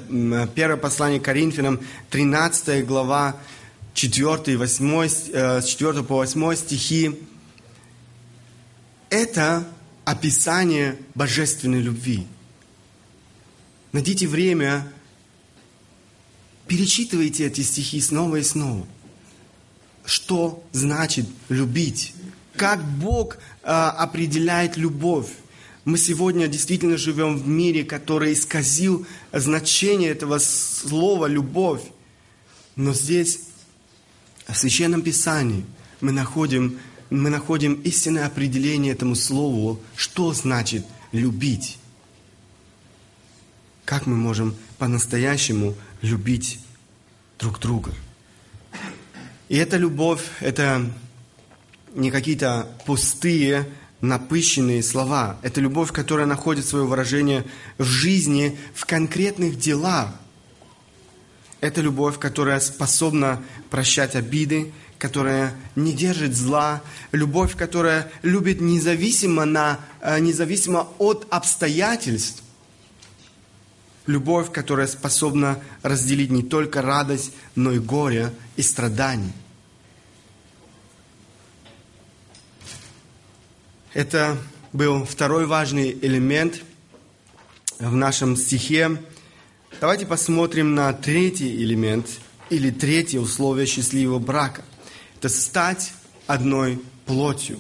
первое 0.54 0.76
послание 0.76 1.20
к 1.20 1.24
Коринфянам, 1.24 1.80
13 2.10 2.84
глава, 2.84 3.36
4, 3.94 4.58
8, 4.58 5.08
с 5.08 5.64
4 5.64 6.02
по 6.02 6.16
8 6.16 6.56
стихи. 6.56 7.18
Это 9.14 9.64
описание 10.04 10.98
божественной 11.14 11.80
любви. 11.80 12.26
Найдите 13.92 14.26
время, 14.26 14.92
перечитывайте 16.66 17.46
эти 17.46 17.60
стихи 17.60 18.00
снова 18.00 18.34
и 18.34 18.42
снова. 18.42 18.84
Что 20.04 20.64
значит 20.72 21.28
любить? 21.48 22.12
Как 22.56 22.84
Бог 22.84 23.36
э, 23.36 23.68
определяет 23.68 24.76
любовь? 24.76 25.28
Мы 25.84 25.96
сегодня 25.96 26.48
действительно 26.48 26.96
живем 26.96 27.38
в 27.38 27.46
мире, 27.46 27.84
который 27.84 28.32
исказил 28.32 29.06
значение 29.32 30.10
этого 30.10 30.38
слова 30.38 31.26
«любовь». 31.26 31.82
Но 32.74 32.92
здесь, 32.92 33.42
в 34.48 34.56
Священном 34.56 35.02
Писании, 35.02 35.64
мы 36.00 36.10
находим, 36.10 36.80
мы 37.14 37.30
находим 37.30 37.74
истинное 37.74 38.26
определение 38.26 38.92
этому 38.92 39.14
слову, 39.14 39.80
что 39.96 40.32
значит 40.32 40.84
«любить». 41.12 41.78
Как 43.84 44.06
мы 44.06 44.16
можем 44.16 44.54
по-настоящему 44.78 45.74
любить 46.00 46.58
друг 47.38 47.60
друга. 47.60 47.92
И 49.48 49.56
эта 49.56 49.76
любовь, 49.76 50.22
это 50.40 50.90
не 51.94 52.10
какие-то 52.10 52.68
пустые 52.86 53.68
напыщенные 54.00 54.82
слова. 54.82 55.38
Это 55.42 55.60
любовь, 55.60 55.92
которая 55.92 56.26
находит 56.26 56.66
свое 56.66 56.84
выражение 56.84 57.44
в 57.78 57.84
жизни, 57.84 58.58
в 58.74 58.86
конкретных 58.86 59.58
делах. 59.58 60.08
Это 61.60 61.80
любовь, 61.80 62.18
которая 62.18 62.60
способна 62.60 63.42
прощать 63.70 64.16
обиды, 64.16 64.72
которая 65.04 65.52
не 65.76 65.92
держит 65.92 66.34
зла, 66.34 66.80
любовь, 67.12 67.56
которая 67.56 68.10
любит 68.22 68.62
независимо, 68.62 69.44
на, 69.44 69.78
э, 70.00 70.18
независимо 70.18 70.88
от 70.96 71.26
обстоятельств. 71.28 72.42
Любовь, 74.06 74.50
которая 74.50 74.86
способна 74.86 75.60
разделить 75.82 76.30
не 76.30 76.42
только 76.42 76.80
радость, 76.80 77.32
но 77.54 77.72
и 77.72 77.80
горе 77.80 78.32
и 78.56 78.62
страдания. 78.62 79.34
Это 83.92 84.38
был 84.72 85.04
второй 85.04 85.44
важный 85.44 85.92
элемент 86.00 86.62
в 87.78 87.94
нашем 87.94 88.38
стихе. 88.38 89.02
Давайте 89.82 90.06
посмотрим 90.06 90.74
на 90.74 90.90
третий 90.94 91.54
элемент 91.56 92.06
или 92.48 92.70
третье 92.70 93.20
условие 93.20 93.66
счастливого 93.66 94.18
брака. 94.18 94.64
Это 95.24 95.32
стать 95.32 95.94
одной 96.26 96.82
плотью. 97.06 97.58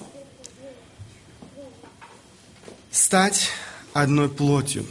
Стать 2.90 3.48
одной 3.94 4.28
плотью. 4.28 4.84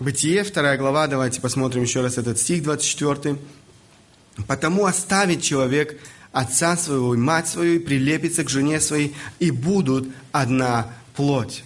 Бытие, 0.00 0.44
вторая 0.44 0.78
глава, 0.78 1.06
давайте 1.06 1.42
посмотрим 1.42 1.82
еще 1.82 2.00
раз 2.00 2.16
этот 2.16 2.38
стих 2.38 2.62
24. 2.62 3.36
«Потому 4.46 4.86
оставит 4.86 5.42
человек 5.42 6.00
отца 6.32 6.74
своего 6.74 7.14
и 7.14 7.18
мать 7.18 7.48
свою, 7.48 7.74
и 7.74 7.80
прилепится 7.80 8.42
к 8.42 8.48
жене 8.48 8.80
своей, 8.80 9.14
и 9.40 9.50
будут 9.50 10.08
одна 10.32 10.90
плоть. 11.16 11.64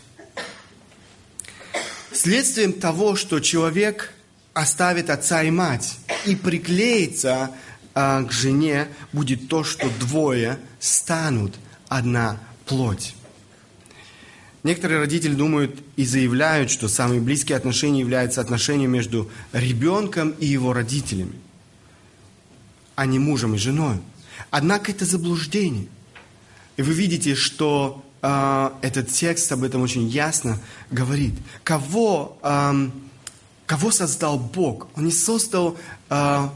Следствием 2.12 2.72
того, 2.72 3.14
что 3.14 3.38
человек 3.38 4.12
оставит 4.53 5.11
отца 5.11 5.44
и 5.44 5.53
мать 5.53 5.96
и 6.27 6.35
приклеится 6.35 7.53
а, 8.00 8.22
к 8.22 8.30
жене, 8.30 8.87
будет 9.12 9.48
то, 9.48 9.64
что 9.64 9.90
двое 9.98 10.61
станут 10.78 11.58
одна 11.88 12.38
плоть. 12.64 13.16
Некоторые 14.62 15.00
родители 15.00 15.34
думают 15.34 15.82
и 15.96 16.04
заявляют, 16.04 16.70
что 16.70 16.87
самые 16.87 17.20
близкие 17.20 17.56
отношения 17.56 17.98
являются 17.98 18.40
отношением 18.40 18.92
между 18.92 19.28
ребенком 19.52 20.30
и 20.30 20.46
его 20.46 20.72
родителями, 20.72 21.32
а 22.94 23.04
не 23.04 23.18
мужем 23.18 23.56
и 23.56 23.58
женой. 23.58 23.96
Однако 24.52 24.92
это 24.92 25.04
заблуждение. 25.04 25.88
И 26.76 26.82
вы 26.82 26.92
видите, 26.92 27.34
что 27.34 28.04
э, 28.22 28.70
этот 28.80 29.08
текст 29.08 29.50
об 29.50 29.64
этом 29.64 29.82
очень 29.82 30.06
ясно 30.06 30.61
говорит. 30.92 31.34
Кого, 31.64 32.38
э, 32.44 32.90
кого 33.66 33.90
создал 33.90 34.38
Бог? 34.38 34.87
Он 34.94 35.06
не 35.06 35.11
создал 35.11 35.76
э, 36.11 36.48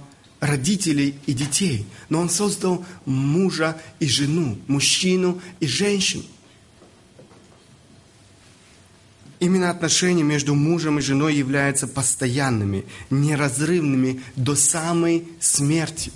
родителей 0.42 1.14
и 1.24 1.32
детей, 1.32 1.86
но 2.10 2.20
Он 2.20 2.28
создал 2.28 2.84
мужа 3.06 3.80
и 3.98 4.06
жену, 4.06 4.58
мужчину 4.66 5.40
и 5.60 5.66
женщину. 5.66 6.24
Именно 9.40 9.70
отношения 9.70 10.22
между 10.22 10.54
мужем 10.54 10.98
и 10.98 11.02
женой 11.02 11.34
являются 11.34 11.88
постоянными, 11.88 12.84
неразрывными 13.08 14.20
до 14.36 14.54
самой 14.54 15.24
смерти 15.40 16.12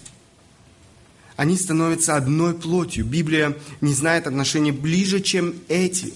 они 1.37 1.57
становятся 1.57 2.17
одной 2.17 2.55
плотью. 2.55 3.05
Библия 3.05 3.57
не 3.81 3.93
знает 3.93 4.27
отношений 4.27 4.73
ближе, 4.73 5.21
чем 5.21 5.55
эти. 5.69 6.15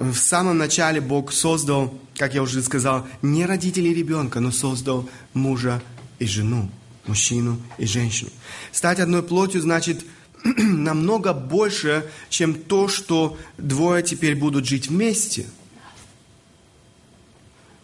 В 0.00 0.14
самом 0.14 0.56
начале 0.56 0.98
Бог 0.98 1.30
создал, 1.30 1.92
как 2.16 2.32
я 2.32 2.42
уже 2.42 2.62
сказал, 2.62 3.06
не 3.20 3.44
родителей 3.44 3.92
ребенка, 3.92 4.40
но 4.40 4.50
создал 4.50 5.06
мужа 5.34 5.82
и 6.18 6.24
жену, 6.24 6.70
мужчину 7.06 7.60
и 7.76 7.84
женщину. 7.84 8.30
Стать 8.72 8.98
одной 8.98 9.22
плотью 9.22 9.60
значит 9.60 10.06
намного 10.42 11.34
больше, 11.34 12.10
чем 12.30 12.54
то, 12.54 12.88
что 12.88 13.36
двое 13.58 14.02
теперь 14.02 14.36
будут 14.36 14.64
жить 14.64 14.88
вместе. 14.88 15.44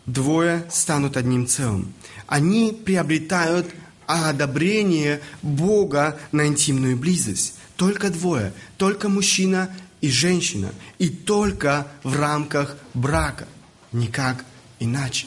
Двое 0.06 0.64
станут 0.70 1.18
одним 1.18 1.46
целым. 1.46 1.92
Они 2.26 2.72
приобретают 2.72 3.66
одобрение 4.06 5.20
Бога 5.42 6.18
на 6.32 6.46
интимную 6.46 6.96
близость. 6.96 7.58
Только 7.76 8.08
двое, 8.08 8.54
только 8.78 9.10
мужчина 9.10 9.68
и 10.06 10.10
женщина, 10.10 10.72
и 10.98 11.08
только 11.08 11.88
в 12.04 12.16
рамках 12.16 12.76
брака, 12.94 13.48
никак 13.92 14.44
иначе. 14.78 15.26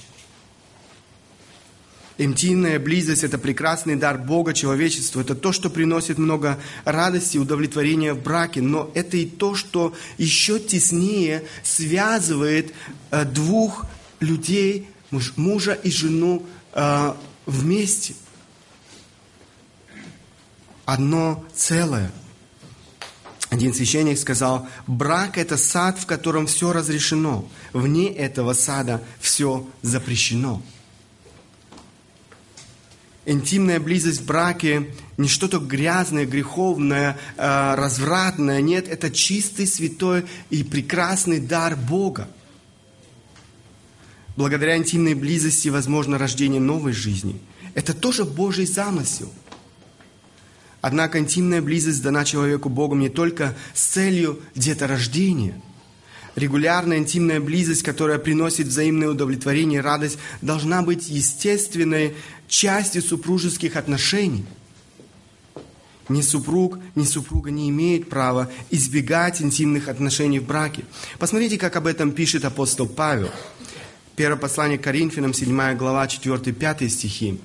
Интимная 2.18 2.80
близость– 2.80 3.24
это 3.26 3.38
прекрасный 3.38 3.96
дар 3.96 4.18
Бога 4.18 4.54
человечеству. 4.54 5.22
Это 5.22 5.36
то, 5.36 5.52
что 5.54 5.70
приносит 5.70 6.18
много 6.18 6.60
радости 6.84 7.38
и 7.38 7.40
удовлетворения 7.40 8.14
в 8.14 8.22
браке. 8.22 8.62
Но 8.62 8.92
это 8.94 9.16
и 9.16 9.26
то, 9.26 9.56
что 9.56 9.94
еще 10.18 10.60
теснее 10.60 11.46
связывает 11.64 12.74
э, 13.12 13.24
двух 13.24 13.86
людей, 14.20 14.90
мужа 15.38 15.74
и 15.74 15.92
жену, 15.92 16.46
э, 16.74 17.14
вместе– 17.46 18.16
одно 20.94 21.46
целое. 21.54 22.12
Один 23.50 23.74
священник 23.74 24.20
сказал, 24.20 24.68
брак– 24.86 25.38
это 25.40 25.58
сад, 25.58 25.98
в 25.98 26.06
котором 26.06 26.46
все 26.46 26.72
разрешено. 26.72 27.50
Вне 27.74 28.14
этого 28.14 28.54
сада 28.54 29.02
все 29.20 29.68
запрещено. 29.82 30.62
Интимная 33.26 33.80
близость 33.80 34.22
в 34.22 34.26
браке 34.26 34.92
не 35.18 35.28
что-то 35.28 35.60
грязное, 35.60 36.26
греховное, 36.26 37.18
э, 37.38 37.76
развратное. 37.76 38.62
Нет, 38.62 38.88
это 38.88 39.12
чистый, 39.12 39.68
святой 39.68 40.26
и 40.50 40.64
прекрасный 40.64 41.40
дар 41.40 41.76
Бога. 41.76 42.28
Благодаря 44.36 44.78
интимной 44.78 45.16
близости 45.16 45.70
возможно 45.70 46.18
рождение 46.18 46.62
новой 46.62 46.94
жизни. 46.94 47.40
Это 47.74 47.94
тоже 47.94 48.26
Божий 48.26 48.66
замысел. 48.66 49.32
Однако 50.82 51.20
интимная 51.20 51.62
близость 51.62 52.02
дана 52.02 52.24
человеку 52.24 52.70
Богом 52.70 53.00
не 53.00 53.10
только 53.10 53.56
с 53.74 53.84
целью 53.84 54.40
деторождения. 54.56 55.60
Регулярная 56.36 56.98
интимная 56.98 57.42
близость, 57.42 57.84
которая 57.84 58.18
приносит 58.18 58.68
взаимное 58.68 59.10
удовлетворение 59.10 59.80
и 59.80 59.84
радость, 59.84 60.18
должна 60.42 60.82
быть 60.82 61.10
естественной 61.10 62.16
частью 62.48 63.02
супружеских 63.02 63.76
отношений. 63.76 64.46
Ни 66.08 66.22
супруг, 66.22 66.80
ни 66.96 67.04
супруга 67.04 67.52
не 67.52 67.70
имеет 67.70 68.10
права 68.10 68.50
избегать 68.72 69.42
интимных 69.42 69.90
отношений 69.90 70.40
в 70.40 70.46
браке. 70.46 70.86
Посмотрите, 71.20 71.58
как 71.58 71.76
об 71.76 71.88
этом 71.88 72.12
пишет 72.14 72.46
апостол 72.46 72.88
Павел. 72.88 73.30
Первое 74.16 74.38
послание 74.40 74.80
к 74.80 74.84
Коринфянам, 74.84 75.34
7 75.34 75.76
глава, 75.76 76.06
4-5 76.06 76.90
стихи. 76.90 77.40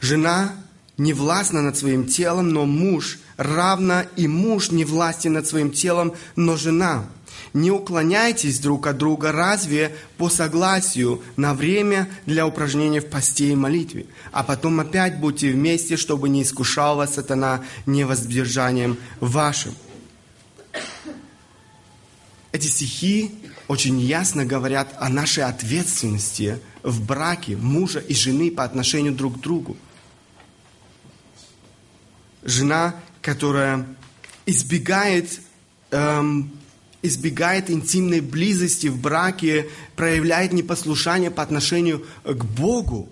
«Жена 0.00 0.54
не 1.00 1.14
властна 1.14 1.62
над 1.62 1.78
своим 1.78 2.06
телом, 2.06 2.50
но 2.50 2.66
муж, 2.66 3.18
равно 3.38 4.02
и 4.16 4.28
муж 4.28 4.70
не 4.70 4.84
властен 4.84 5.32
над 5.32 5.46
своим 5.46 5.70
телом, 5.70 6.12
но 6.36 6.58
жена. 6.58 7.06
Не 7.54 7.70
уклоняйтесь 7.70 8.58
друг 8.58 8.86
от 8.86 8.98
друга, 8.98 9.32
разве 9.32 9.96
по 10.18 10.28
согласию 10.28 11.22
на 11.38 11.54
время 11.54 12.10
для 12.26 12.46
упражнения 12.46 13.00
в 13.00 13.06
посте 13.06 13.52
и 13.52 13.54
молитве, 13.54 14.04
а 14.30 14.42
потом 14.42 14.78
опять 14.78 15.18
будьте 15.18 15.50
вместе, 15.50 15.96
чтобы 15.96 16.28
не 16.28 16.42
искушал 16.42 16.96
вас 16.96 17.14
сатана 17.14 17.62
невоздержанием 17.86 18.98
вашим. 19.20 19.74
Эти 22.52 22.66
стихи 22.66 23.30
очень 23.68 23.98
ясно 23.98 24.44
говорят 24.44 24.94
о 25.00 25.08
нашей 25.08 25.44
ответственности 25.44 26.58
в 26.82 27.02
браке 27.06 27.56
мужа 27.56 28.00
и 28.00 28.12
жены 28.12 28.50
по 28.50 28.64
отношению 28.64 29.14
друг 29.14 29.38
к 29.38 29.40
другу. 29.40 29.78
Жена, 32.42 32.94
которая 33.22 33.86
избегает, 34.46 35.40
эм, 35.90 36.50
избегает 37.02 37.70
интимной 37.70 38.20
близости 38.20 38.88
в 38.88 39.00
браке, 39.00 39.68
проявляет 39.96 40.52
непослушание 40.52 41.30
по 41.30 41.42
отношению 41.42 42.04
к 42.24 42.44
Богу 42.44 43.08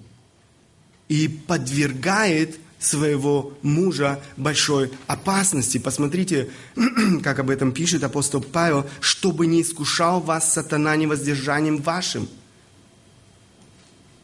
и 1.09 1.29
подвергает 1.29 2.59
своего 2.79 3.55
мужа 3.63 4.21
большой 4.37 4.93
опасности. 5.07 5.79
Посмотрите, 5.79 6.51
как 7.23 7.39
об 7.39 7.51
этом 7.51 7.73
пишет 7.73 8.05
апостол 8.05 8.41
Павел, 8.41 8.87
чтобы 9.01 9.47
не 9.47 9.63
искушал 9.63 10.21
вас 10.21 10.53
сатана 10.53 10.95
невоздержанием 10.97 11.79
вашим. 11.79 12.29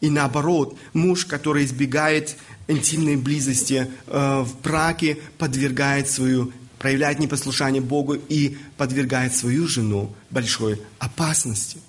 И 0.01 0.09
наоборот, 0.09 0.77
муж, 0.93 1.25
который 1.25 1.65
избегает 1.65 2.35
интимной 2.67 3.15
близости 3.15 3.87
э, 4.07 4.41
в 4.41 4.61
браке, 4.61 5.17
подвергает 5.37 6.09
свою, 6.09 6.51
проявляет 6.79 7.19
непослушание 7.19 7.81
Богу 7.81 8.15
и 8.15 8.57
подвергает 8.77 9.35
свою 9.35 9.67
жену 9.67 10.13
большой 10.29 10.81
опасности. 10.99 11.79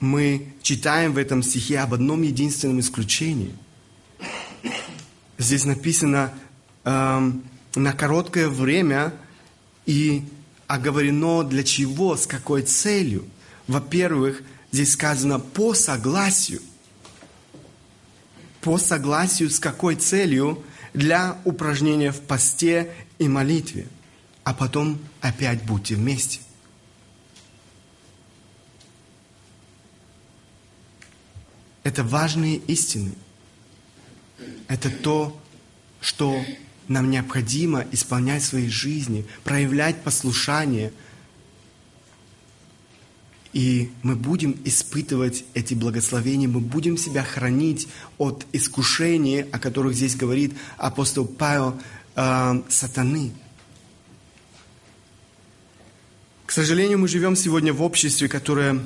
мы 0.00 0.54
читаем 0.62 1.12
в 1.12 1.18
этом 1.18 1.42
стихе 1.42 1.78
об 1.80 1.94
одном 1.94 2.22
единственном 2.22 2.80
исключении. 2.80 3.54
Здесь 5.38 5.64
написано 5.64 6.32
э, 6.84 7.32
на 7.74 7.92
короткое 7.92 8.48
время 8.48 9.12
и 9.86 10.24
оговорено 10.66 11.44
для 11.44 11.62
чего, 11.62 12.16
с 12.16 12.26
какой 12.26 12.62
целью. 12.62 13.24
Во-первых, 13.70 14.42
здесь 14.72 14.94
сказано 14.94 15.38
по 15.38 15.74
согласию. 15.74 16.60
По 18.62 18.78
согласию 18.78 19.48
с 19.48 19.60
какой 19.60 19.94
целью 19.94 20.64
для 20.92 21.38
упражнения 21.44 22.10
в 22.10 22.20
посте 22.20 22.92
и 23.20 23.28
молитве. 23.28 23.86
А 24.42 24.54
потом 24.54 24.98
опять 25.20 25.62
будьте 25.62 25.94
вместе. 25.94 26.40
Это 31.84 32.02
важные 32.02 32.56
истины. 32.56 33.12
Это 34.66 34.90
то, 34.90 35.40
что 36.00 36.44
нам 36.88 37.08
необходимо 37.08 37.86
исполнять 37.92 38.42
в 38.42 38.46
своей 38.46 38.68
жизни, 38.68 39.24
проявлять 39.44 40.02
послушание. 40.02 40.92
И 43.52 43.90
мы 44.02 44.14
будем 44.14 44.56
испытывать 44.64 45.44
эти 45.54 45.74
благословения, 45.74 46.48
мы 46.48 46.60
будем 46.60 46.96
себя 46.96 47.24
хранить 47.24 47.88
от 48.16 48.46
искушений, 48.52 49.40
о 49.42 49.58
которых 49.58 49.94
здесь 49.94 50.14
говорит 50.14 50.54
апостол 50.76 51.26
Павел, 51.26 51.80
э, 52.14 52.62
сатаны. 52.68 53.32
К 56.46 56.52
сожалению, 56.52 56.98
мы 56.98 57.08
живем 57.08 57.34
сегодня 57.34 57.72
в 57.72 57.82
обществе, 57.82 58.28
которое 58.28 58.80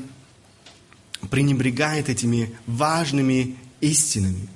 пренебрегает 1.30 2.08
этими 2.08 2.54
важными 2.66 3.56
истинами. 3.80 4.48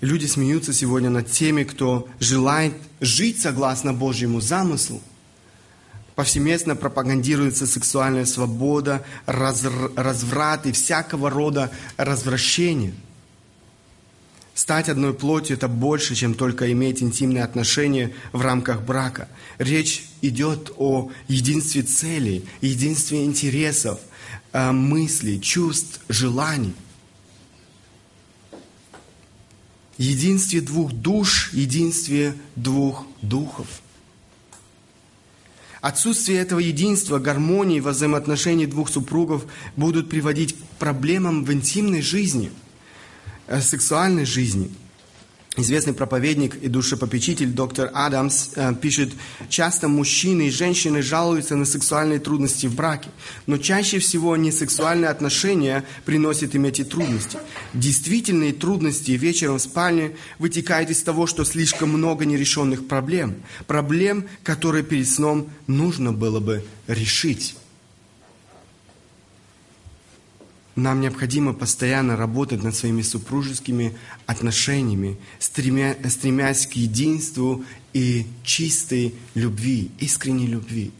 Люди 0.00 0.26
смеются 0.26 0.72
сегодня 0.72 1.08
над 1.08 1.30
теми, 1.30 1.64
кто 1.64 2.08
желает 2.20 2.74
жить 3.00 3.40
согласно 3.40 3.94
Божьему 3.94 4.40
замыслу. 4.40 5.02
Повсеместно 6.14 6.76
пропагандируется 6.76 7.66
сексуальная 7.66 8.24
свобода, 8.24 9.04
разврат 9.26 10.66
и 10.66 10.72
всякого 10.72 11.28
рода 11.28 11.70
развращение. 11.96 12.94
Стать 14.54 14.88
одной 14.88 15.12
плотью– 15.12 15.56
это 15.56 15.66
больше, 15.66 16.14
чем 16.14 16.34
только 16.34 16.70
иметь 16.70 17.02
интимные 17.02 17.42
отношения 17.42 18.12
в 18.32 18.40
рамках 18.40 18.82
брака. 18.82 19.28
Речь 19.58 20.04
идет 20.22 20.70
о 20.76 21.10
единстве 21.26 21.82
целей, 21.82 22.48
единстве 22.60 23.24
интересов– 23.24 23.98
Э, 24.54 24.70
мыслей, 24.70 25.40
чувств, 25.40 26.00
желаний. 26.08 26.74
Единстве 29.98 30.60
двух 30.60 30.92
душ, 30.92 31.52
единстве 31.52 32.36
двух 32.54 33.04
духов. 33.20 33.66
Отсутствие 35.84 36.38
этого 36.38 36.60
единства, 36.60 37.18
гармонии 37.18 37.78
во 37.78 37.90
взаимоотношении 37.90 38.64
двух 38.64 38.88
супругов 38.88 39.44
будут 39.76 40.08
приводить 40.08 40.54
к 40.54 40.58
проблемам 40.78 41.44
в 41.44 41.52
интимной 41.52 42.00
жизни, 42.00 42.50
э, 43.48 43.60
сексуальной 43.60 44.24
жизни– 44.24 44.70
Известный 45.56 45.94
проповедник 45.94 46.56
и 46.56 46.68
душепопечитель 46.68 47.50
доктор 47.50 47.88
Адамс 47.94 48.50
э, 48.56 48.74
пишет, 48.74 49.12
часто 49.48 49.86
мужчины 49.86 50.48
и 50.48 50.50
женщины 50.50 51.00
жалуются 51.00 51.54
на 51.54 51.64
сексуальные 51.64 52.18
трудности 52.18 52.66
в 52.66 52.74
браке, 52.74 53.08
но 53.46 53.56
чаще 53.58 54.00
всего 54.00 54.36
не 54.36 54.50
сексуальные 54.50 55.10
отношения 55.10 55.84
приносят 56.04 56.56
им 56.56 56.64
эти 56.64 56.82
трудности. 56.82 57.38
Действительные 57.72 58.52
трудности 58.52 59.12
вечером 59.12 59.58
в 59.58 59.62
спальне 59.62 60.16
вытекают 60.40 60.90
из 60.90 61.00
того, 61.04 61.28
что 61.28 61.44
слишком 61.44 61.90
много 61.90 62.24
нерешенных 62.24 62.88
проблем, 62.88 63.36
проблем, 63.68 64.26
которые 64.42 64.82
перед 64.82 65.08
сном 65.08 65.50
нужно 65.68 66.12
было 66.12 66.40
бы 66.40 66.64
решить. 66.88 67.54
Нам 70.76 71.00
необходимо 71.00 71.52
постоянно 71.52 72.16
работать 72.16 72.62
над 72.62 72.74
своими 72.74 73.02
супружескими 73.02 73.96
отношениями, 74.26 75.16
стремя, 75.38 75.96
стремясь 76.08 76.66
к 76.66 76.72
единству 76.72 77.64
и 77.92 78.26
чистой 78.42 79.14
любви, 79.34 79.92
искренней 80.00 80.48
любви. 80.48 80.90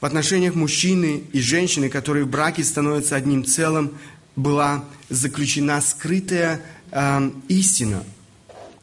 В 0.00 0.06
отношениях 0.06 0.54
мужчины 0.54 1.24
и 1.32 1.40
женщины, 1.40 1.90
которые 1.90 2.24
в 2.24 2.30
браке 2.30 2.64
становятся 2.64 3.16
одним 3.16 3.44
целым, 3.44 3.92
была 4.34 4.84
заключена 5.10 5.80
скрытая 5.82 6.62
э, 6.90 7.30
истина. 7.48 8.04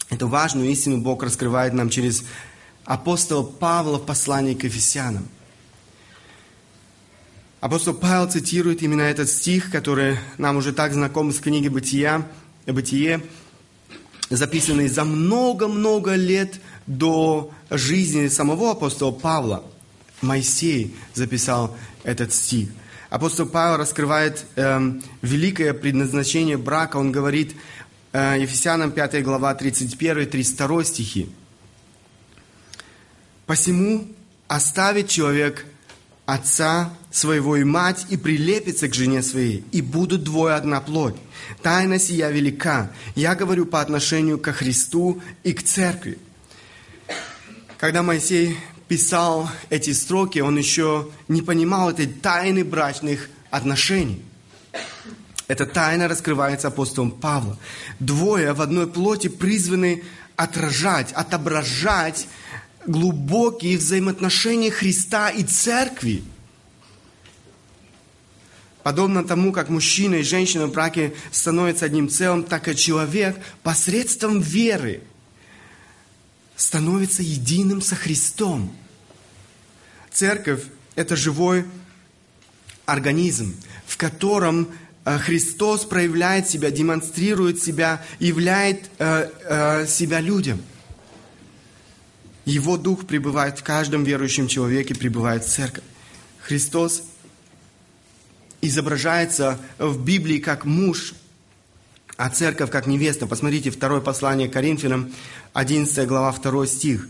Эту 0.09 0.27
важную 0.27 0.69
истину 0.69 0.99
Бог 0.99 1.23
раскрывает 1.23 1.73
нам 1.73 1.89
через 1.89 2.23
апостола 2.83 3.43
Павла 3.43 3.97
в 3.97 4.05
послании 4.05 4.53
к 4.53 4.65
Ефесянам. 4.65 5.27
Апостол 7.65 7.95
Павел 7.95 8.29
цитирует 8.29 8.83
именно 8.83 9.01
этот 9.01 9.27
стих, 9.27 9.71
который 9.71 10.19
нам 10.37 10.57
уже 10.57 10.71
так 10.71 10.93
знаком 10.93 11.31
из 11.31 11.39
книги 11.39 11.67
«Бытия», 11.67 12.21
«Бытие», 12.67 13.23
записанный 14.29 14.87
за 14.87 15.03
много-много 15.03 16.13
лет 16.13 16.61
до 16.85 17.51
жизни 17.71 18.27
самого 18.27 18.73
апостола 18.73 19.09
Павла. 19.09 19.63
Моисей 20.21 20.95
записал 21.15 21.75
этот 22.03 22.33
стих. 22.33 22.69
апостол 23.09 23.47
Павел 23.47 23.77
раскрывает 23.77 24.45
э, 24.55 24.79
великое 25.23 25.73
предназначение 25.73 26.57
брака. 26.57 26.97
Он 26.97 27.11
говорит 27.11 27.55
э, 28.13 28.35
Ефесянам 28.41 28.91
5 28.91 29.23
глава 29.23 29.57
31-32 29.59 30.83
стихи. 30.83 31.29
«Посему 33.47 34.07
оставит 34.47 35.09
человек 35.09 35.65
отца 36.25 36.91
своего 37.11 37.55
и 37.55 37.63
мать, 37.63 38.07
и 38.09 38.17
прилепится 38.17 38.87
к 38.87 38.93
жене 38.93 39.21
своей, 39.21 39.63
и 39.71 39.81
будут 39.81 40.23
двое 40.23 40.55
одна 40.55 40.81
плоть. 40.81 41.15
Тайна 41.61 41.99
сия 41.99 42.29
велика. 42.29 42.91
Я 43.15 43.35
говорю 43.35 43.65
по 43.65 43.81
отношению 43.81 44.39
ко 44.39 44.51
Христу 44.51 45.21
и 45.43 45.53
к 45.53 45.63
церкви. 45.63 46.17
Когда 47.77 48.03
Моисей 48.03 48.57
писал 48.87 49.49
эти 49.69 49.91
строки, 49.91 50.39
он 50.39 50.57
еще 50.57 51.09
не 51.27 51.41
понимал 51.41 51.89
этой 51.89 52.07
тайны 52.07 52.63
брачных 52.63 53.29
отношений. 53.51 54.21
Эта 55.47 55.65
тайна 55.65 56.07
раскрывается 56.07 56.69
апостолом 56.69 57.11
Павлом. 57.11 57.57
Двое 57.99 58.53
в 58.53 58.61
одной 58.61 58.87
плоти 58.87 59.27
призваны 59.27 60.03
отражать, 60.35 61.11
отображать 61.13 62.27
глубокие 62.87 63.77
взаимоотношения 63.77 64.71
Христа 64.71 65.29
и 65.29 65.43
церкви. 65.43 66.23
Подобно 68.83 69.23
тому, 69.23 69.51
как 69.51 69.69
мужчина 69.69 70.15
и 70.15 70.23
женщина 70.23 70.67
в 70.67 70.71
браке 70.71 71.13
становятся 71.31 71.85
одним 71.85 72.07
целым, 72.07 72.43
так 72.43 72.67
и 72.67 72.75
человек 72.75 73.37
посредством 73.63 74.41
веры 74.41 75.01
становится 76.55 77.23
единым 77.23 77.81
со 77.81 77.95
Христом. 77.95 78.73
Церковь– 80.11 80.63
это 80.95 81.15
живой 81.15 81.65
организм, 82.85 83.55
в 83.87 83.97
котором 83.97 84.69
э, 85.03 85.17
Христос 85.17 85.83
проявляет 85.83 86.47
себя, 86.47 86.69
демонстрирует 86.69 87.61
себя, 87.61 88.05
являет 88.19 88.89
э, 88.99 89.29
э, 89.43 89.87
себя 89.87 90.21
людям– 90.21 90.61
его 92.45 92.77
Дух 92.77 93.05
пребывает 93.05 93.59
в 93.59 93.63
каждом 93.63 94.03
верующем 94.03 94.47
человеке, 94.47 94.95
пребывает 94.95 95.43
в 95.43 95.49
церковь. 95.49 95.83
Христос 96.41 97.03
изображается 98.61 99.59
в 99.79 100.03
Библии 100.03 100.39
как 100.39 100.65
муж, 100.65 101.13
а 102.17 102.29
церковь 102.29 102.69
как 102.69 102.87
невеста. 102.87 103.27
Посмотрите, 103.27 103.71
второе 103.71 103.99
послание 103.99 104.47
Коринфянам, 104.47 105.11
11 105.53 106.07
глава, 106.07 106.31
2 106.31 106.67
стих. 106.67 107.09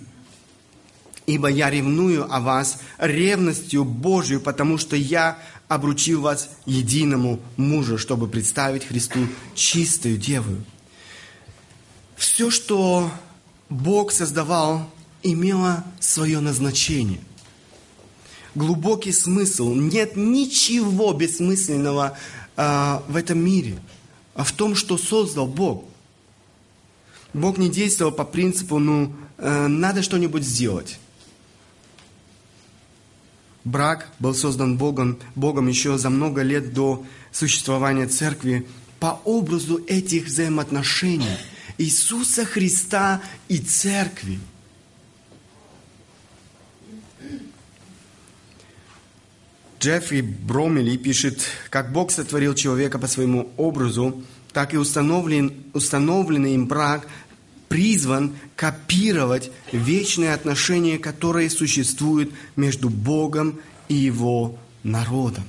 «Ибо 1.28 1.48
я 1.48 1.70
ревную 1.70 2.32
о 2.32 2.40
вас 2.40 2.80
ревностью 3.00 3.84
Божию, 3.84 4.40
потому 4.40 4.78
что 4.78 4.96
я 4.96 5.40
обручил 5.68 6.22
вас 6.22 6.50
единому 6.66 7.40
мужу, 7.58 7.98
чтобы 7.98 8.28
представить 8.28 8.86
Христу 8.86 9.28
чистую 9.56 10.18
деву». 10.18 10.56
Все, 12.16 12.52
что 12.52 13.12
Бог 13.70 14.12
создавал, 14.12 14.90
имела 15.26 15.84
свое 16.00 16.40
назначение. 16.40 17.20
Глубокий 18.54 19.12
смысл. 19.12 19.74
Нет 19.74 20.16
ничего 20.16 21.14
бессмысленного 21.14 22.18
э, 22.56 23.00
в 23.08 23.16
этом 23.16 23.40
мире, 23.40 23.78
а 24.34 24.44
в 24.44 24.52
том, 24.54 24.76
что 24.76 24.98
создал 24.98 25.48
Бог. 25.48 25.84
Бог 27.34 27.58
не 27.58 27.70
действовал 27.70 28.14
по 28.14 28.24
принципу, 28.24 28.80
ну, 28.80 29.14
э, 29.38 29.68
надо 29.68 30.04
что-нибудь 30.04 30.44
сделать. 30.44 31.00
Брак 33.66 34.10
был 34.20 34.36
создан 34.36 34.78
Богом, 34.78 35.18
Богом 35.34 35.68
еще 35.68 35.98
за 35.98 36.10
много 36.10 36.44
лет 36.44 36.74
до 36.74 37.04
существования 37.32 38.08
церкви 38.08 38.68
по 39.00 39.20
образу 39.26 39.84
этих 39.88 40.28
взаимоотношений 40.28 41.38
Иисуса 41.78 42.46
Христа 42.46 43.22
и 43.50 43.58
церкви– 43.58 44.40
Джеффри 49.86 50.22
Бромели 50.22 50.98
пишет, 50.98 51.46
как 51.70 51.92
Бог 51.92 52.10
сотворил 52.10 52.56
человека 52.56 52.98
по 52.98 53.06
своему 53.06 53.52
образу, 53.56 54.24
так 54.52 54.74
и 54.74 54.78
установлен, 54.78 55.54
установленный 55.74 56.56
им 56.56 56.66
брак 56.66 57.08
призван 57.70 58.34
копировать 58.56 59.52
вечные 59.72 60.34
отношения, 60.34 60.98
которые 60.98 61.52
существуют 61.52 62.34
между 62.56 62.90
Богом 62.90 63.60
и 63.88 63.94
Его 63.94 64.58
народом. 64.82 65.44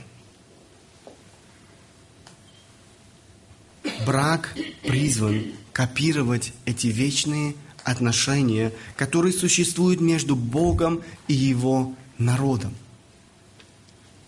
Брак 4.05 4.55
призван 4.87 5.45
копировать 5.73 6.53
эти 6.67 6.89
вечные 6.89 7.55
отношения, 7.85 8.71
которые 8.97 9.33
существуют 9.33 10.03
между 10.03 10.37
Богом 10.37 11.01
и 11.27 11.33
Его 11.33 11.95
народом 12.19 12.75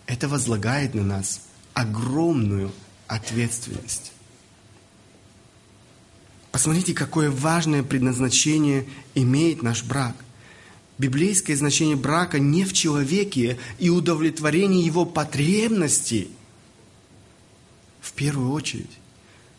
это 0.09 0.27
возлагает 0.27 0.95
на 0.95 1.03
нас 1.03 1.41
огромную 1.75 2.71
ответственность. 3.05 4.11
Посмотрите, 6.51 6.95
какое 6.95 7.29
важное 7.29 7.83
предназначение 7.83 8.87
имеет 9.13 9.61
наш 9.61 9.83
брак. 9.83 10.15
Библейское 10.97 11.55
значение 11.55 11.95
брака 11.95 12.39
не 12.39 12.65
в 12.65 12.73
человеке 12.73 13.59
и 13.77 13.91
удовлетворении 13.91 14.83
его 14.83 15.05
потребностей, 15.05 16.31
в 18.01 18.11
первую 18.13 18.51
очередь, 18.51 18.97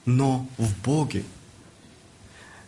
но 0.04 0.48
в 0.58 0.76
Боге. 0.82 1.22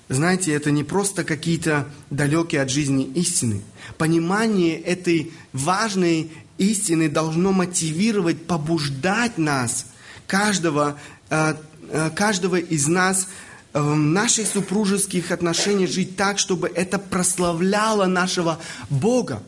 Знаете, 0.09 0.53
это 0.53 0.71
не 0.71 0.85
просто 0.85 1.25
какие-то 1.25 1.89
далекие 2.11 2.63
от 2.63 2.71
жизни 2.71 3.05
истины. 3.05 3.61
Понимание 3.99 4.79
этой 4.79 5.33
важной 5.53 6.31
истины 6.59 7.09
должно 7.09 7.53
мотивировать, 7.53 8.47
побуждать 8.47 9.39
нас, 9.39 9.87
каждого, 10.27 10.99
э, 11.31 11.55
э, 11.91 12.11
каждого 12.11 12.57
из 12.57 12.87
нас 12.87 13.29
в 13.73 13.95
наших 13.95 14.47
супружеских 14.47 15.31
отношениях 15.31 15.91
жить 15.91 16.17
так, 16.17 16.39
чтобы 16.39 16.69
это 16.69 16.99
прославляло 16.99 18.07
нашего 18.07 18.59
Бога. 18.91 19.43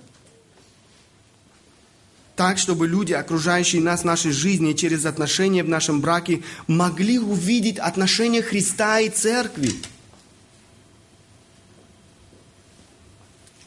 Так, 2.37 2.59
чтобы 2.59 2.89
люди, 2.89 3.13
окружающие 3.13 3.81
нас 3.81 4.01
в 4.01 4.05
нашей 4.05 4.33
жизни 4.33 4.73
через 4.73 5.05
отношения 5.05 5.63
в 5.63 5.69
нашем 5.69 6.01
браке, 6.01 6.43
могли 6.67 7.19
увидеть 7.19 7.79
отношения 7.79 8.43
Христа 8.43 8.99
и 8.99 9.09
Церкви. 9.09 9.73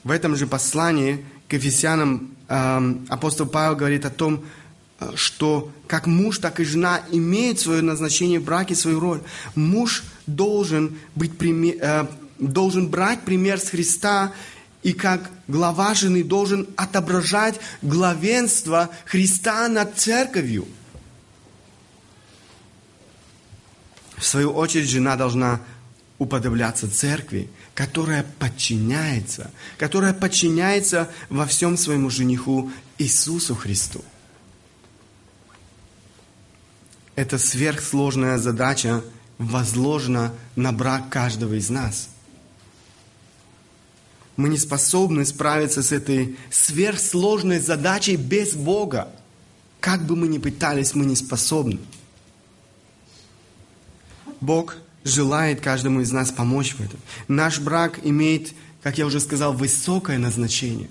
В 0.04 0.12
этом 0.12 0.36
же 0.36 0.48
послании 0.48 1.26
к 1.48 1.54
Ефесянам 1.54 2.37
апостол 2.48 3.46
Павел 3.46 3.76
говорит 3.76 4.06
о 4.06 4.10
том, 4.10 4.44
э, 5.00 5.12
что 5.16 5.72
как 5.88 6.08
муж, 6.08 6.40
так 6.40 6.60
и 6.60 6.64
жена 6.64 7.02
имеют 7.12 7.60
свое 7.60 7.82
назначение 7.82 8.40
в 8.40 8.44
браке, 8.44 8.76
свою 8.76 9.00
роль. 9.00 9.22
Муж 9.56 10.04
должен, 10.28 10.98
быть, 11.16 11.32
э, 11.42 12.08
должен 12.40 12.88
брать 12.88 13.22
пример 13.22 13.60
с 13.60 13.70
Христа 13.70 14.34
и 14.84 14.94
как 14.94 15.30
глава 15.48 15.94
жены 15.94 16.24
должен 16.24 16.68
отображать 16.78 17.60
главенство 17.82 18.90
Христа 19.06 19.68
над 19.68 19.98
церковью. 19.98 20.66
В 24.18 24.26
свою 24.26 24.52
очередь, 24.52 24.90
жена 24.90 25.16
должна 25.16 25.62
уподобляться 26.18 26.90
церкви, 26.90 27.50
которая 27.78 28.26
подчиняется, 28.40 29.52
которая 29.78 30.12
подчиняется 30.12 31.12
во 31.30 31.46
всем 31.46 31.78
своему 31.78 32.10
жениху 32.10 32.72
Иисусу 32.98 33.54
Христу. 33.54 34.04
Эта 37.14 37.38
сверхсложная 37.38 38.40
задача 38.40 39.04
возложена 39.38 40.34
на 40.56 40.72
брак 40.72 41.10
каждого 41.10 41.54
из 41.54 41.70
нас. 41.70 42.10
Мы 44.38 44.50
не 44.50 44.58
способны 44.58 45.24
справиться 45.24 45.84
с 45.84 45.92
этой 45.92 46.36
сверхсложной 46.50 47.60
задачей 47.60 48.16
без 48.16 48.56
Бога. 48.56 49.08
Как 49.80 50.04
бы 50.04 50.16
мы 50.16 50.28
ни 50.28 50.40
пытались, 50.40 50.96
мы 50.96 51.06
не 51.06 51.16
способны. 51.16 51.78
Бог 54.42 54.78
желает 55.08 55.62
каждому 55.62 56.02
из 56.02 56.12
нас 56.12 56.32
помочь 56.32 56.74
в 56.74 56.82
этом. 56.82 57.00
Наш 57.28 57.60
брак 57.60 58.00
имеет, 58.04 58.54
как 58.84 58.98
я 58.98 59.06
уже 59.06 59.20
сказал, 59.20 59.54
высокое 59.54 60.18
назначение. 60.18 60.90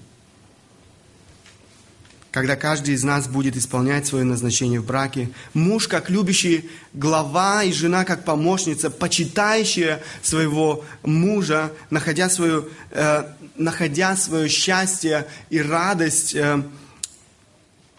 Когда 2.30 2.54
каждый 2.54 2.94
из 2.94 3.02
нас 3.02 3.28
будет 3.28 3.56
исполнять 3.56 4.06
свое 4.06 4.22
назначение 4.22 4.78
в 4.78 4.84
браке, 4.84 5.30
муж 5.54 5.88
как 5.88 6.10
любящий 6.10 6.68
глава 6.92 7.62
и 7.62 7.72
жена 7.72 8.04
как 8.04 8.26
помощница, 8.26 8.90
почитающая 8.90 10.02
своего 10.20 10.84
мужа, 11.02 11.72
находя 11.88 12.28
свое, 12.28 12.66
э, 12.90 13.24
находя 13.56 14.16
свое 14.16 14.50
счастье 14.50 15.26
и 15.48 15.62
радость 15.62 16.34
э, 16.34 16.62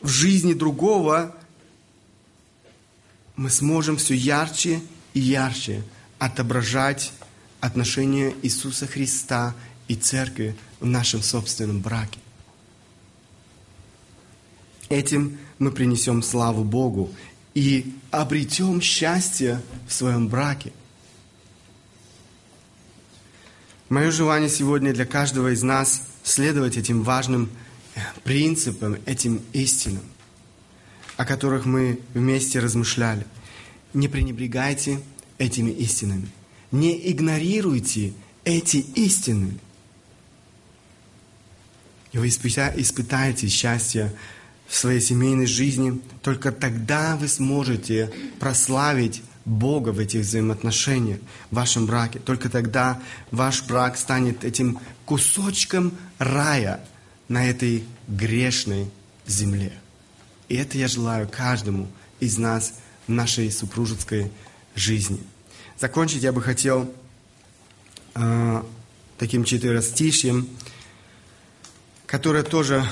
в 0.02 0.08
жизни 0.08 0.54
другого, 0.54 1.36
мы 3.38 3.50
сможем 3.50 3.98
все 3.98 4.14
ярче 4.14 4.82
и 5.16 5.20
ярче 5.20 5.84
отображать 6.20 7.14
отношение 7.60 8.36
Иисуса 8.42 8.88
Христа 8.88 9.56
и 9.88 9.96
Церкви 9.96 10.56
в 10.80 10.86
нашем 10.86 11.22
собственном 11.22 11.82
браке. 11.82 12.20
Этим 14.90 15.38
мы 15.60 15.72
принесем 15.72 16.24
славу 16.24 16.64
Богу 16.64 17.12
и 17.54 17.94
обретем 18.12 18.82
счастье 18.82 19.62
в 19.88 19.94
своем 19.94 20.28
браке. 20.28 20.72
Мое 23.90 24.12
желание 24.12 24.50
сегодня 24.50 24.94
для 24.94 25.06
каждого 25.06 25.54
из 25.54 25.64
нас 25.64 26.02
следовать 26.24 26.78
этим 26.78 27.04
важным 27.04 27.50
принципам, 28.24 28.98
этим 29.06 29.42
истинам, 29.54 30.04
о 31.16 31.26
которых 31.26 31.66
мы 31.66 32.00
вместе 32.14 32.60
размышляли. 32.60 33.26
Не 33.94 34.08
пренебрегайте 34.08 35.00
этими 35.38 35.72
истинами. 35.72 36.30
Не 36.72 37.12
игнорируйте 37.12 38.14
эти 38.44 38.78
истины. 38.78 39.58
И 42.12 42.18
вы 42.18 42.30
испытаете 42.30 43.48
счастье 43.48 44.14
в 44.68 44.76
своей 44.76 45.02
семейной 45.02 45.46
жизни. 45.46 46.02
Только 46.22 46.52
тогда 46.52 47.16
вы 47.18 47.28
сможете 47.28 48.12
прославить 48.40 49.22
Бога 49.46 49.90
в 49.90 50.00
этих 50.00 50.22
взаимоотношениях, 50.22 51.20
в 51.52 51.56
вашем 51.56 51.86
браке. 51.86 52.20
Только 52.20 52.50
тогда 52.50 53.02
ваш 53.32 53.64
брак 53.64 53.98
станет 53.98 54.44
этим 54.44 54.80
кусочком 55.06 55.94
рая 56.18 56.82
на 57.30 57.50
этой 57.50 57.86
грешной 58.08 58.90
земле. 59.26 59.74
И 60.50 60.56
это 60.56 60.78
я 60.78 60.88
желаю 60.88 61.30
каждому 61.30 61.88
из 62.20 62.38
нас 62.38 62.74
в 63.08 63.12
нашей 63.12 63.52
супружеской 63.52 64.32
жизни. 64.78 65.20
Закончить 65.80 66.24
я 66.24 66.32
бы 66.32 66.42
хотел 66.42 66.92
э, 68.16 68.64
таким 69.18 69.44
четверостишьем, 69.44 70.48
которое 72.06 72.44
тоже, 72.44 72.86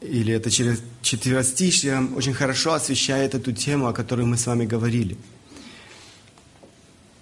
или 0.00 0.32
это 0.32 0.50
через 0.50 0.82
четверостишье, 1.02 2.00
очень 2.16 2.34
хорошо 2.34 2.72
освещает 2.72 3.34
эту 3.34 3.52
тему, 3.52 3.88
о 3.88 3.92
которой 3.92 4.24
мы 4.26 4.36
с 4.36 4.46
вами 4.46 4.64
говорили. 4.64 5.16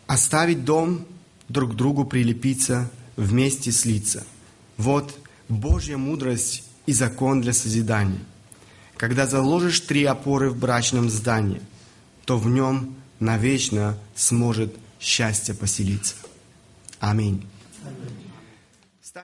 Оставить 0.07 0.65
дом, 0.65 1.07
друг 1.49 1.73
к 1.73 1.75
другу 1.75 2.05
прилепиться, 2.05 2.91
вместе 3.17 3.73
слиться. 3.73 4.25
Вот 4.77 5.19
Божья 5.49 5.97
мудрость 5.97 6.65
и 6.87 6.93
закон 6.93 7.41
для 7.41 7.53
созидания. 7.53 8.21
Когда 8.97 9.27
заложишь 9.27 9.81
три 9.81 10.05
опоры 10.05 10.51
в 10.51 10.59
брачном 10.59 11.09
здании, 11.11 11.61
то 12.25 12.39
в 12.39 12.49
нем 12.49 12.95
навечно 13.21 13.97
сможет 14.17 14.75
счастье 14.99 15.55
поселиться. 15.55 16.15
Аминь. 16.99 17.47